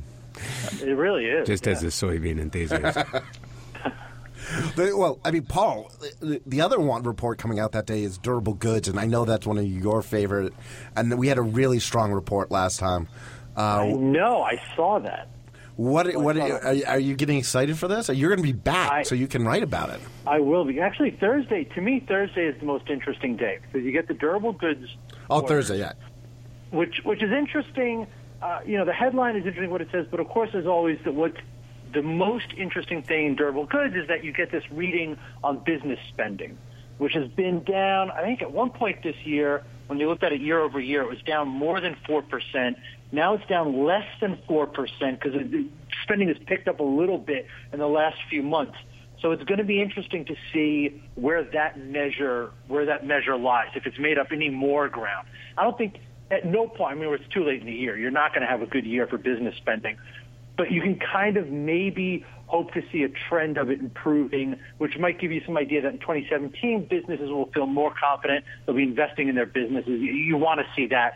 It 0.82 0.96
really 0.96 1.26
is. 1.26 1.48
Just 1.48 1.66
yeah. 1.66 1.74
as 1.74 1.84
a 1.84 1.88
soybean 1.88 2.40
enthusiast. 2.40 2.98
well, 4.78 5.20
I 5.24 5.32
mean, 5.32 5.44
Paul, 5.44 5.92
the 6.22 6.62
other 6.62 6.80
one 6.80 7.04
report 7.04 7.38
coming 7.38 7.60
out 7.60 7.74
that 7.74 7.86
day 7.86 8.04
is 8.04 8.18
durable 8.18 8.54
goods, 8.54 8.88
and 8.88 9.00
I 9.00 9.06
know 9.06 9.26
that's 9.26 9.46
one 9.46 9.58
of 9.58 9.66
your 9.66 10.02
favorite. 10.02 10.54
And 10.96 11.18
we 11.18 11.28
had 11.28 11.38
a 11.38 11.44
really 11.44 11.80
strong 11.80 12.12
report 12.12 12.52
last 12.52 12.80
time. 12.80 13.08
Uh, 13.56 13.82
I 13.82 13.92
know. 13.92 14.44
I 14.44 14.62
saw 14.76 15.00
that. 15.00 15.30
What? 15.76 16.16
What? 16.16 16.38
Are, 16.38 16.76
are, 16.88 17.00
you 17.00 17.16
getting 17.16 17.38
excited 17.38 17.78
for 17.78 17.88
this? 17.88 18.10
You're 18.10 18.30
going 18.30 18.40
to 18.40 18.44
be 18.44 18.52
back, 18.52 18.92
I, 18.92 19.04
so 19.04 19.14
you 19.14 19.28
can 19.28 19.46
write 19.46 19.64
about 19.64 19.92
it. 19.92 20.00
I 20.26 20.40
will 20.40 20.66
be. 20.66 20.80
Actually, 20.80 21.12
Thursday. 21.12 21.66
To 21.76 21.82
me, 21.82 22.00
Thursday 22.00 22.48
is 22.48 22.60
the 22.60 22.66
most 22.66 22.90
interesting 22.90 23.36
day 23.38 23.60
because 23.62 23.86
you 23.86 23.92
get 23.92 24.08
the 24.08 24.16
durable 24.16 24.54
goods. 24.54 24.88
Oh, 25.30 25.42
Thursday, 25.42 25.80
yeah. 25.80 25.94
Which, 26.72 27.02
which 27.04 27.24
is 27.24 27.32
interesting. 27.32 28.08
Uh, 28.42 28.60
you 28.66 28.78
know, 28.78 28.86
the 28.86 28.94
headline 28.94 29.36
is 29.36 29.46
interesting 29.46 29.72
what 29.72 29.82
it 29.82 29.90
says, 29.92 30.06
but 30.10 30.20
of 30.20 30.28
course, 30.30 30.50
as 30.54 30.66
always, 30.66 31.00
the, 31.04 31.12
what 31.12 31.34
the 31.94 32.02
most 32.02 32.54
interesting 32.58 33.02
thing 33.02 33.28
in 33.28 33.36
durable 33.36 33.66
goods 33.66 33.96
is 33.96 34.08
that 34.10 34.24
you 34.24 34.32
get 34.32 34.52
this 34.52 34.64
reading 34.72 35.18
on 35.44 35.64
business 35.64 36.00
spending, 36.10 36.58
which 36.98 37.14
has 37.14 37.28
been 37.30 37.64
down. 37.64 38.12
I 38.12 38.22
think 38.24 38.42
at 38.42 38.52
one 38.52 38.70
point 38.70 39.04
this 39.04 39.16
year, 39.24 39.64
when 39.88 40.00
you 40.00 40.08
looked 40.08 40.24
at 40.24 40.34
it 40.34 40.42
year 40.42 40.60
over 40.60 40.80
year, 40.80 41.02
it 41.02 41.10
was 41.10 41.22
down 41.22 41.48
more 41.48 41.80
than 41.80 41.96
four 42.06 42.22
percent. 42.22 42.78
Now 43.12 43.36
it's 43.36 43.46
down 43.48 43.86
less 43.86 44.06
than 44.20 44.38
4% 44.50 44.74
because 45.00 45.34
spending 46.04 46.28
has 46.28 46.38
picked 46.46 46.68
up 46.68 46.80
a 46.80 46.84
little 46.84 47.18
bit 47.18 47.48
in 47.72 47.80
the 47.80 47.88
last 47.88 48.18
few 48.30 48.44
months. 48.44 48.78
So 49.22 49.32
it's 49.32 49.44
going 49.44 49.58
to 49.58 49.64
be 49.64 49.82
interesting 49.82 50.26
to 50.26 50.36
see 50.54 51.02
where 51.16 51.44
that 51.44 51.80
measure 51.80 52.52
where 52.68 52.86
that 52.86 53.06
measure 53.06 53.36
lies. 53.38 53.70
If 53.76 53.86
it's 53.86 53.98
made 54.00 54.18
up 54.18 54.28
any 54.32 54.50
more 54.50 54.88
ground, 54.90 55.28
I 55.58 55.64
don't 55.64 55.78
think 55.78 55.96
at 56.30 56.46
no 56.46 56.68
point. 56.68 56.98
I 56.98 57.00
mean, 57.00 57.14
it's 57.14 57.34
too 57.34 57.46
late 57.46 57.62
in 57.62 57.66
the 57.66 57.74
year. 57.74 57.98
You're 57.98 58.12
not 58.12 58.34
going 58.34 58.42
to 58.42 58.48
have 58.48 58.62
a 58.62 58.68
good 58.68 58.86
year 58.86 59.08
for 59.08 59.18
business 59.18 59.56
spending, 59.58 59.98
but 60.56 60.72
you 60.72 60.82
can 60.82 61.00
kind 61.00 61.38
of 61.38 61.50
maybe 61.50 62.26
hope 62.48 62.74
to 62.74 62.82
see 62.92 63.04
a 63.04 63.10
trend 63.28 63.58
of 63.58 63.70
it 63.70 63.80
improving, 63.80 64.56
which 64.78 64.98
might 64.98 65.20
give 65.20 65.32
you 65.32 65.42
some 65.46 65.58
idea 65.58 65.82
that 65.82 65.94
in 65.94 66.00
2017 66.00 66.88
businesses 66.90 67.30
will 67.30 67.52
feel 67.54 67.66
more 67.66 67.94
confident. 68.00 68.46
They'll 68.66 68.76
be 68.76 68.84
investing 68.84 69.28
in 69.28 69.36
their 69.36 69.46
businesses. 69.46 70.00
You, 70.00 70.14
you 70.14 70.38
want 70.38 70.62
to 70.62 70.66
see 70.76 70.88
that 70.88 71.14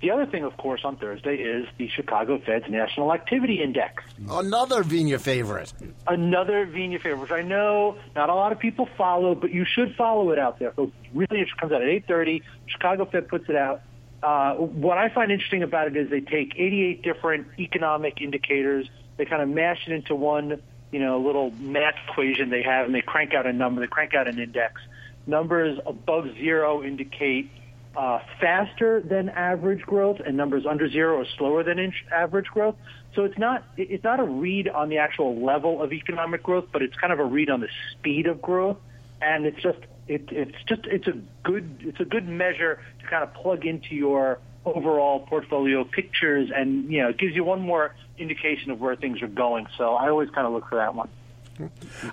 The 0.00 0.10
other 0.10 0.26
thing, 0.26 0.44
of 0.44 0.56
course, 0.58 0.82
on 0.84 0.96
Thursday 0.96 1.36
is 1.36 1.66
the 1.78 1.88
Chicago 1.88 2.38
Fed's 2.38 2.68
National 2.68 3.14
Activity 3.14 3.62
Index. 3.62 4.02
Another 4.28 4.84
Vigna 4.84 5.18
favorite. 5.18 5.72
Another 6.06 6.66
Vigna 6.66 7.00
favorite, 7.00 7.20
which 7.20 7.30
I 7.30 7.40
know 7.40 7.96
not 8.14 8.28
a 8.28 8.34
lot 8.34 8.52
of 8.52 8.58
people 8.58 8.88
follow, 8.98 9.34
but 9.34 9.52
you 9.52 9.64
should 9.64 9.94
follow 9.96 10.32
it 10.32 10.38
out 10.38 10.58
there. 10.58 10.74
So 10.76 10.92
really, 11.14 11.40
it 11.40 11.48
comes 11.58 11.72
out 11.72 11.82
at 11.82 11.88
8.30. 11.88 12.42
Chicago 12.66 13.06
Fed 13.06 13.28
puts 13.28 13.48
it 13.48 13.56
out. 13.56 13.80
Uh, 14.22 14.54
what 14.54 14.98
I 14.98 15.08
find 15.08 15.30
interesting 15.30 15.62
about 15.62 15.86
it 15.86 15.96
is 15.96 16.10
they 16.10 16.20
take 16.20 16.54
88 16.56 17.02
different 17.02 17.46
economic 17.58 18.20
indicators, 18.20 18.88
they 19.16 19.24
kind 19.24 19.42
of 19.42 19.48
mash 19.48 19.86
it 19.86 19.92
into 19.92 20.14
one, 20.14 20.60
you 20.90 20.98
know, 20.98 21.20
little 21.20 21.50
math 21.52 21.94
equation 22.08 22.50
they 22.50 22.62
have, 22.62 22.86
and 22.86 22.94
they 22.94 23.02
crank 23.02 23.34
out 23.34 23.46
a 23.46 23.52
number, 23.52 23.80
they 23.80 23.86
crank 23.86 24.14
out 24.14 24.28
an 24.28 24.38
index. 24.38 24.80
Numbers 25.26 25.78
above 25.86 26.34
zero 26.34 26.82
indicate 26.82 27.50
uh, 27.96 28.20
faster 28.40 29.00
than 29.00 29.30
average 29.30 29.80
growth, 29.82 30.20
and 30.24 30.36
numbers 30.36 30.66
under 30.66 30.88
zero 30.88 31.20
are 31.20 31.26
slower 31.38 31.62
than 31.62 31.92
average 32.12 32.46
growth. 32.46 32.76
So 33.14 33.24
it's 33.24 33.38
not 33.38 33.64
it's 33.76 34.04
not 34.04 34.20
a 34.20 34.24
read 34.24 34.68
on 34.68 34.90
the 34.90 34.98
actual 34.98 35.42
level 35.42 35.82
of 35.82 35.92
economic 35.92 36.42
growth, 36.42 36.66
but 36.72 36.82
it's 36.82 36.94
kind 36.96 37.12
of 37.12 37.18
a 37.18 37.24
read 37.24 37.48
on 37.48 37.60
the 37.60 37.68
speed 37.92 38.26
of 38.26 38.42
growth, 38.42 38.76
and 39.22 39.46
it's 39.46 39.60
just 39.62 39.78
it, 40.08 40.28
it's 40.30 40.56
just 40.68 40.82
it's 40.84 41.06
a 41.06 41.18
good 41.42 41.78
it's 41.80 42.00
a 42.00 42.04
good 42.04 42.28
measure 42.28 42.80
to 43.00 43.06
kind 43.08 43.22
of 43.24 43.32
plug 43.32 43.64
into 43.64 43.94
your 43.94 44.38
overall 44.66 45.20
portfolio 45.20 45.84
pictures, 45.84 46.50
and 46.54 46.92
you 46.92 47.02
know 47.02 47.08
it 47.08 47.18
gives 47.18 47.34
you 47.34 47.44
one 47.44 47.62
more 47.62 47.94
indication 48.18 48.70
of 48.70 48.80
where 48.80 48.96
things 48.96 49.22
are 49.22 49.28
going. 49.28 49.66
So 49.78 49.94
I 49.94 50.10
always 50.10 50.28
kind 50.30 50.46
of 50.46 50.52
look 50.52 50.68
for 50.68 50.76
that 50.76 50.94
one. 50.94 51.08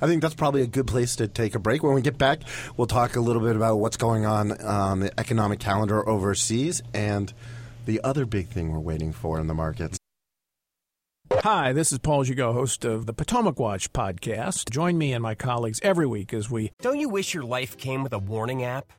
I 0.01 0.07
think 0.07 0.21
that's 0.21 0.35
probably 0.35 0.62
a 0.62 0.67
good 0.67 0.88
place 0.88 1.15
to 1.17 1.27
take 1.27 1.55
a 1.55 1.59
break. 1.59 1.83
When 1.83 1.93
we 1.93 2.01
get 2.01 2.17
back, 2.17 2.41
we'll 2.77 2.88
talk 2.88 3.15
a 3.15 3.21
little 3.21 3.41
bit 3.41 3.55
about 3.55 3.77
what's 3.77 3.97
going 3.97 4.25
on 4.25 4.51
on 4.62 5.00
the 5.01 5.19
economic 5.19 5.59
calendar 5.59 6.07
overseas 6.07 6.81
and 6.93 7.33
the 7.85 8.01
other 8.03 8.25
big 8.25 8.47
thing 8.47 8.71
we're 8.71 8.79
waiting 8.79 9.12
for 9.12 9.39
in 9.39 9.47
the 9.47 9.53
markets. 9.53 9.97
Hi, 11.31 11.73
this 11.73 11.91
is 11.91 11.97
Paul 11.97 12.23
Gigot, 12.23 12.53
host 12.53 12.85
of 12.85 13.05
the 13.05 13.13
Potomac 13.13 13.59
Watch 13.59 13.91
podcast. 13.91 14.69
Join 14.69 14.97
me 14.97 15.13
and 15.13 15.23
my 15.23 15.35
colleagues 15.35 15.79
every 15.81 16.05
week 16.05 16.33
as 16.33 16.50
we. 16.50 16.71
Don't 16.81 17.00
you 17.00 17.09
wish 17.09 17.33
your 17.33 17.43
life 17.43 17.75
came 17.77 18.03
with 18.03 18.13
a 18.13 18.19
warning 18.19 18.63
app? 18.63 18.93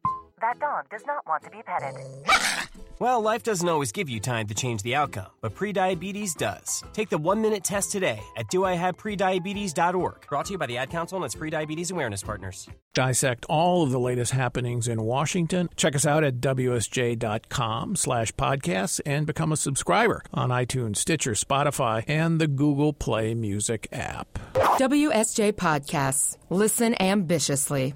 That 0.44 0.60
dog 0.60 0.90
does 0.90 1.06
not 1.06 1.26
want 1.26 1.42
to 1.44 1.50
be 1.50 1.62
petted. 1.62 1.94
Well, 3.00 3.20
life 3.20 3.42
doesn't 3.42 3.68
always 3.68 3.90
give 3.90 4.08
you 4.08 4.20
time 4.20 4.46
to 4.46 4.54
change 4.54 4.82
the 4.82 4.94
outcome, 4.94 5.26
but 5.40 5.54
prediabetes 5.56 6.36
does. 6.36 6.84
Take 6.92 7.10
the 7.10 7.18
one 7.18 7.42
minute 7.42 7.64
test 7.64 7.90
today 7.90 8.20
at 8.36 8.46
doihaveprediabetes.org. 8.46 10.26
Brought 10.28 10.46
to 10.46 10.52
you 10.52 10.58
by 10.58 10.66
the 10.66 10.78
Ad 10.78 10.90
Council 10.90 11.16
and 11.16 11.24
its 11.24 11.34
prediabetes 11.34 11.90
awareness 11.90 12.22
partners. 12.22 12.68
dissect 12.94 13.46
all 13.48 13.82
of 13.82 13.90
the 13.90 13.98
latest 13.98 14.30
happenings 14.30 14.86
in 14.86 15.02
Washington. 15.02 15.68
Check 15.76 15.96
us 15.96 16.06
out 16.06 16.22
at 16.22 16.36
WSJ.com 16.36 17.96
slash 17.96 18.32
podcasts 18.34 19.00
and 19.04 19.26
become 19.26 19.50
a 19.50 19.56
subscriber 19.56 20.22
on 20.32 20.50
iTunes, 20.50 20.98
Stitcher, 20.98 21.32
Spotify, 21.32 22.04
and 22.06 22.40
the 22.40 22.46
Google 22.46 22.92
Play 22.92 23.34
Music 23.34 23.88
app. 23.90 24.38
WSJ 24.54 25.52
Podcasts. 25.54 26.36
Listen 26.48 26.94
ambitiously. 27.02 27.94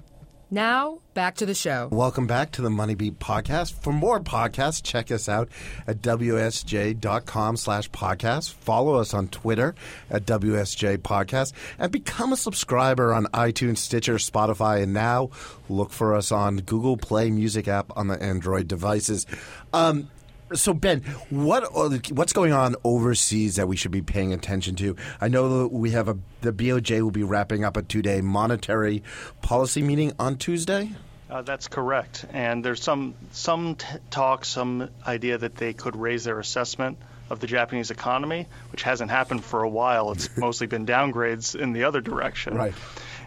Now, 0.51 0.97
back 1.13 1.35
to 1.35 1.45
the 1.45 1.53
show. 1.53 1.89
Welcome 1.91 2.25
back 2.25 2.51
to 2.53 2.63
the 2.63 2.71
Money 2.71 2.95
Beat 2.95 3.19
podcast. 3.19 3.73
For 3.73 3.93
more 3.93 4.19
podcasts, 4.19 4.81
check 4.81 5.11
us 5.11 5.29
out 5.29 5.47
at 5.85 6.01
WSJ.com 6.01 7.55
slash 7.55 7.89
podcast. 7.91 8.53
Follow 8.53 8.95
us 8.95 9.13
on 9.13 9.27
Twitter 9.27 9.75
at 10.09 10.25
WSJ 10.25 10.97
Podcast 10.97 11.53
and 11.77 11.91
become 11.91 12.33
a 12.33 12.37
subscriber 12.37 13.13
on 13.13 13.25
iTunes, 13.27 13.77
Stitcher, 13.77 14.15
Spotify, 14.15 14.81
and 14.81 14.91
now 14.91 15.29
look 15.69 15.91
for 15.91 16.15
us 16.15 16.31
on 16.31 16.57
Google 16.57 16.97
Play 16.97 17.29
Music 17.29 17.67
app 17.67 17.95
on 17.95 18.07
the 18.07 18.19
Android 18.21 18.67
devices. 18.67 19.27
Um, 19.71 20.09
so 20.53 20.73
Ben, 20.73 21.01
what 21.29 21.63
what's 22.11 22.33
going 22.33 22.53
on 22.53 22.75
overseas 22.83 23.55
that 23.55 23.67
we 23.67 23.75
should 23.75 23.91
be 23.91 24.01
paying 24.01 24.33
attention 24.33 24.75
to? 24.77 24.95
I 25.21 25.27
know 25.27 25.67
we 25.67 25.91
have 25.91 26.07
a 26.07 26.17
the 26.41 26.53
BOJ 26.53 27.01
will 27.01 27.11
be 27.11 27.23
wrapping 27.23 27.63
up 27.63 27.77
a 27.77 27.81
two 27.81 28.01
day 28.01 28.21
monetary 28.21 29.03
policy 29.41 29.81
meeting 29.81 30.13
on 30.19 30.37
Tuesday. 30.37 30.91
Uh, 31.29 31.43
that's 31.43 31.67
correct. 31.67 32.25
And 32.33 32.65
there's 32.65 32.81
some 32.81 33.13
some 33.31 33.75
t- 33.75 33.85
talk, 34.09 34.45
some 34.45 34.89
idea 35.05 35.37
that 35.37 35.55
they 35.55 35.73
could 35.73 35.95
raise 35.95 36.23
their 36.23 36.39
assessment 36.39 36.97
of 37.29 37.39
the 37.39 37.47
Japanese 37.47 37.91
economy, 37.91 38.47
which 38.71 38.81
hasn't 38.81 39.11
happened 39.11 39.43
for 39.43 39.61
a 39.61 39.69
while. 39.69 40.11
It's 40.11 40.29
mostly 40.37 40.65
been 40.65 40.85
downgrades 40.85 41.55
in 41.59 41.73
the 41.73 41.83
other 41.83 42.01
direction. 42.01 42.55
Right. 42.55 42.73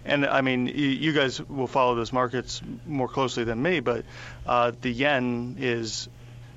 And 0.04 0.26
I 0.26 0.40
mean, 0.40 0.66
you 0.66 1.12
guys 1.12 1.40
will 1.40 1.68
follow 1.68 1.94
those 1.94 2.12
markets 2.12 2.60
more 2.86 3.06
closely 3.06 3.44
than 3.44 3.62
me, 3.62 3.78
but 3.78 4.04
uh, 4.46 4.72
the 4.80 4.90
yen 4.90 5.56
is. 5.60 6.08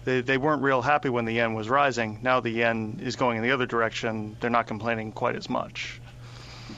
They, 0.05 0.21
they 0.21 0.37
weren't 0.37 0.61
real 0.61 0.81
happy 0.81 1.09
when 1.09 1.25
the 1.25 1.33
yen 1.33 1.53
was 1.55 1.67
rising. 1.67 2.19
Now 2.21 2.39
the 2.39 2.49
yen 2.51 2.99
is 3.03 3.15
going 3.15 3.37
in 3.37 3.43
the 3.43 3.51
other 3.51 3.65
direction. 3.65 4.37
They're 4.39 4.49
not 4.49 4.67
complaining 4.67 5.11
quite 5.11 5.35
as 5.35 5.49
much. 5.49 5.99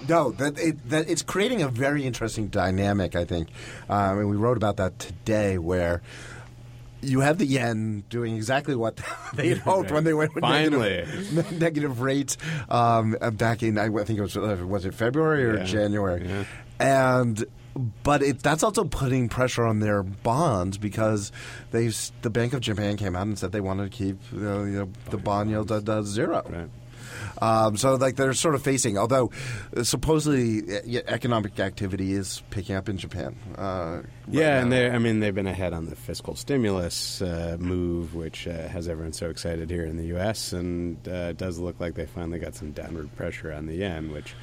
No, 0.08 0.32
that, 0.32 0.58
it, 0.60 0.90
that 0.90 1.10
it's 1.10 1.22
creating 1.22 1.62
a 1.62 1.68
very 1.68 2.06
interesting 2.06 2.48
dynamic. 2.48 3.16
I 3.16 3.26
think, 3.26 3.50
um, 3.90 4.20
and 4.20 4.30
we 4.30 4.36
wrote 4.38 4.58
about 4.58 4.78
that 4.78 4.98
today, 5.00 5.58
where 5.58 6.02
you 7.02 7.20
have 7.22 7.38
the 7.38 7.46
yen 7.46 8.04
doing 8.10 8.36
exactly 8.36 8.76
what 8.76 9.00
they 9.34 9.50
had 9.50 9.58
hoped 9.72 9.92
when 9.92 10.04
they 10.04 10.14
went 10.14 10.34
with 10.36 10.42
Finally. 10.42 10.90
negative, 11.06 11.52
negative 11.60 12.02
rates 12.02 12.38
um, 12.70 13.16
uh, 13.22 13.30
back 13.32 13.62
in 13.64 13.78
I 13.78 13.88
think 14.04 14.20
it 14.20 14.22
was 14.22 14.36
uh, 14.38 14.64
was 14.68 14.86
it 14.86 14.94
February 14.94 15.46
or 15.46 15.58
Yeah. 15.58 15.64
January, 15.64 16.28
Yeah. 16.28 16.44
and. 16.80 17.46
But 17.78 18.22
it, 18.22 18.40
that's 18.40 18.64
also 18.64 18.84
putting 18.84 19.30
pressure 19.30 19.66
on 19.66 19.80
their 19.80 20.04
bonds 20.04 20.78
because 20.78 21.32
they 21.72 21.90
the 22.22 22.30
Bank 22.30 22.54
of 22.54 22.62
Japan 22.62 22.98
came 22.98 23.16
out 23.16 23.28
and 23.28 23.38
said 23.38 23.52
they 23.52 23.62
wanted 23.62 23.92
to 23.92 23.98
keep 23.98 24.20
you 24.32 24.40
know, 24.40 24.64
you 24.64 24.80
know, 24.80 24.90
the 25.10 25.18
bond 25.18 25.50
yield 25.50 25.72
at 25.72 25.88
uh, 25.88 26.04
zero. 26.04 26.44
Right. 26.50 26.70
Um, 27.42 27.78
so 27.78 27.96
like 27.96 28.16
they're 28.16 28.34
sort 28.34 28.56
of 28.56 28.64
facing, 28.64 28.98
although 28.98 29.32
uh, 29.76 29.84
supposedly 29.84 30.64
uh, 30.76 31.02
economic 31.08 31.60
activity 31.60 32.14
is 32.14 32.42
picking 32.50 32.76
up 32.76 32.90
in 32.90 32.98
Japan. 32.98 33.36
Uh, 33.58 33.62
right 33.64 34.06
Yeah, 34.28 34.62
and 34.62 34.72
they 34.72 34.90
I 34.90 34.98
mean 34.98 35.20
they've 35.20 35.36
been 35.36 35.48
ahead 35.48 35.74
on 35.74 35.86
the 35.86 35.96
fiscal 35.96 36.36
stimulus 36.36 37.22
uh, 37.22 37.58
move, 37.60 38.16
which 38.16 38.48
uh, 38.48 38.68
has 38.68 38.88
everyone 38.88 39.14
so 39.14 39.30
excited 39.30 39.70
here 39.70 39.86
in 39.86 39.98
the 39.98 40.08
U.S. 40.08 40.54
and 40.54 40.98
uh, 41.08 41.30
it 41.30 41.38
does 41.38 41.60
look 41.60 41.80
like 41.80 41.96
they 41.96 42.06
finally 42.06 42.40
got 42.40 42.56
some 42.56 42.72
downward 42.72 43.16
pressure 43.16 43.52
on 43.52 43.68
the 43.68 43.76
yen, 43.76 44.12
which 44.12 44.36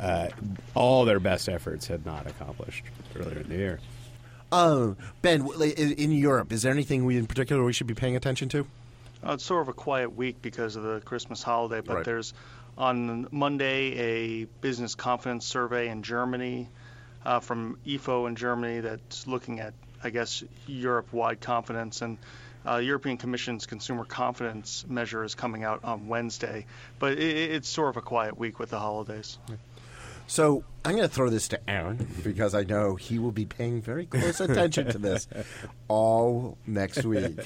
uh, 0.00 0.28
all 0.74 1.04
their 1.04 1.20
best 1.20 1.48
efforts 1.48 1.86
had 1.86 2.04
not 2.06 2.26
accomplished 2.26 2.84
earlier 3.16 3.38
in 3.40 3.48
the 3.48 3.56
year. 3.56 3.80
Uh, 4.50 4.94
ben, 5.20 5.46
in, 5.60 5.92
in 5.92 6.12
Europe, 6.12 6.52
is 6.52 6.62
there 6.62 6.72
anything 6.72 7.04
we 7.04 7.16
in 7.18 7.26
particular 7.26 7.62
we 7.64 7.72
should 7.72 7.86
be 7.86 7.94
paying 7.94 8.16
attention 8.16 8.48
to? 8.48 8.66
Uh, 9.26 9.32
it's 9.32 9.44
sort 9.44 9.62
of 9.62 9.68
a 9.68 9.72
quiet 9.72 10.16
week 10.16 10.40
because 10.40 10.76
of 10.76 10.84
the 10.84 11.00
Christmas 11.00 11.42
holiday, 11.42 11.80
but 11.84 11.96
Right. 11.96 12.04
there's 12.04 12.32
on 12.78 13.26
Monday 13.32 14.42
a 14.42 14.44
business 14.60 14.94
confidence 14.94 15.44
survey 15.44 15.88
in 15.88 16.02
Germany 16.02 16.68
uh, 17.26 17.40
from 17.40 17.76
IFO 17.86 18.28
in 18.28 18.36
Germany 18.36 18.80
that's 18.80 19.26
looking 19.26 19.58
at, 19.60 19.74
I 20.02 20.10
guess, 20.10 20.42
Europe-wide 20.66 21.40
confidence 21.40 22.02
and. 22.02 22.18
Uh, 22.66 22.78
European 22.78 23.16
Commission's 23.16 23.64
consumer 23.66 24.04
confidence 24.04 24.84
measure 24.86 25.24
is 25.24 25.34
coming 25.34 25.64
out 25.64 25.84
on 25.84 26.08
Wednesday, 26.08 26.66
but 26.98 27.12
it, 27.12 27.52
it's 27.52 27.68
sort 27.68 27.88
of 27.88 27.96
a 27.96 28.02
quiet 28.02 28.36
week 28.36 28.58
with 28.58 28.68
the 28.68 28.78
holidays. 28.78 29.38
So 30.28 30.62
I'm 30.84 30.94
going 30.94 31.08
to 31.08 31.12
throw 31.12 31.30
this 31.30 31.48
to 31.48 31.70
Aaron 31.70 32.06
because 32.22 32.54
I 32.54 32.62
know 32.62 32.96
he 32.96 33.18
will 33.18 33.32
be 33.32 33.46
paying 33.46 33.80
very 33.80 34.04
close 34.04 34.40
attention 34.40 34.86
to 34.90 34.98
this 34.98 35.26
all 35.88 36.58
next 36.66 37.04
week. 37.04 37.38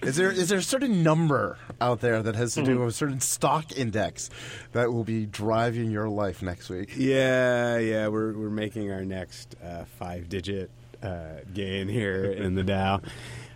Is 0.00 0.16
there 0.16 0.32
is 0.32 0.48
there 0.48 0.58
a 0.58 0.62
certain 0.62 1.04
number 1.04 1.58
out 1.80 2.00
there 2.00 2.22
that 2.22 2.34
has 2.34 2.54
to 2.54 2.62
do 2.64 2.80
with 2.80 2.88
a 2.88 2.92
certain 2.92 3.20
stock 3.20 3.76
index 3.76 4.30
that 4.72 4.92
will 4.92 5.04
be 5.04 5.26
driving 5.26 5.90
your 5.92 6.08
life 6.08 6.42
next 6.42 6.70
week? 6.70 6.94
Yeah, 6.96 7.76
yeah, 7.78 8.08
we're 8.08 8.32
we're 8.32 8.50
making 8.50 8.90
our 8.90 9.04
next 9.04 9.54
uh, 9.62 9.84
five-digit 10.00 10.70
uh, 11.02 11.16
gain 11.54 11.88
here 11.88 12.24
in 12.24 12.54
the 12.54 12.64
Dow. 12.64 13.02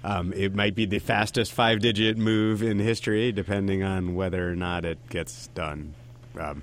Um, 0.04 0.32
it 0.34 0.54
might 0.54 0.76
be 0.76 0.84
the 0.86 1.00
fastest 1.00 1.52
five-digit 1.52 2.16
move 2.16 2.62
in 2.62 2.78
history, 2.78 3.32
depending 3.32 3.82
on 3.82 4.14
whether 4.14 4.48
or 4.48 4.54
not 4.54 4.84
it 4.84 5.08
gets 5.08 5.48
done. 5.48 5.94
Um, 6.38 6.62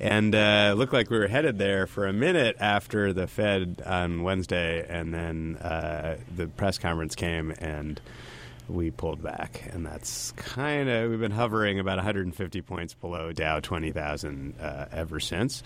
and 0.00 0.34
uh, 0.34 0.74
looked 0.76 0.92
like 0.92 1.10
we 1.10 1.18
were 1.18 1.28
headed 1.28 1.58
there 1.58 1.86
for 1.86 2.06
a 2.06 2.12
minute 2.12 2.56
after 2.60 3.12
the 3.12 3.26
Fed 3.26 3.82
on 3.84 4.22
Wednesday, 4.22 4.86
and 4.88 5.12
then 5.14 5.56
uh, 5.56 6.18
the 6.36 6.46
press 6.48 6.78
conference 6.78 7.14
came 7.14 7.52
and 7.58 8.00
we 8.68 8.90
pulled 8.90 9.22
back, 9.22 9.68
and 9.72 9.84
that's 9.84 10.32
kind 10.32 10.88
of 10.88 11.10
we've 11.10 11.20
been 11.20 11.30
hovering 11.30 11.78
about 11.78 11.96
150 11.96 12.62
points 12.62 12.94
below 12.94 13.32
Dow 13.32 13.60
20,000 13.60 14.54
uh, 14.60 14.86
ever 14.90 15.20
since, 15.20 15.62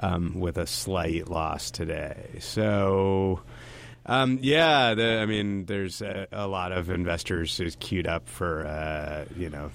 um, 0.00 0.40
with 0.40 0.58
a 0.58 0.66
slight 0.66 1.28
loss 1.28 1.70
today. 1.70 2.30
So. 2.40 3.40
Um, 4.06 4.38
yeah, 4.42 4.92
the, 4.92 5.20
I 5.20 5.24
mean, 5.24 5.64
there's 5.64 6.02
a, 6.02 6.28
a 6.30 6.46
lot 6.46 6.72
of 6.72 6.90
investors 6.90 7.56
who's 7.56 7.74
queued 7.74 8.06
up 8.06 8.28
for 8.28 8.66
uh, 8.66 9.24
you 9.34 9.48
know 9.48 9.70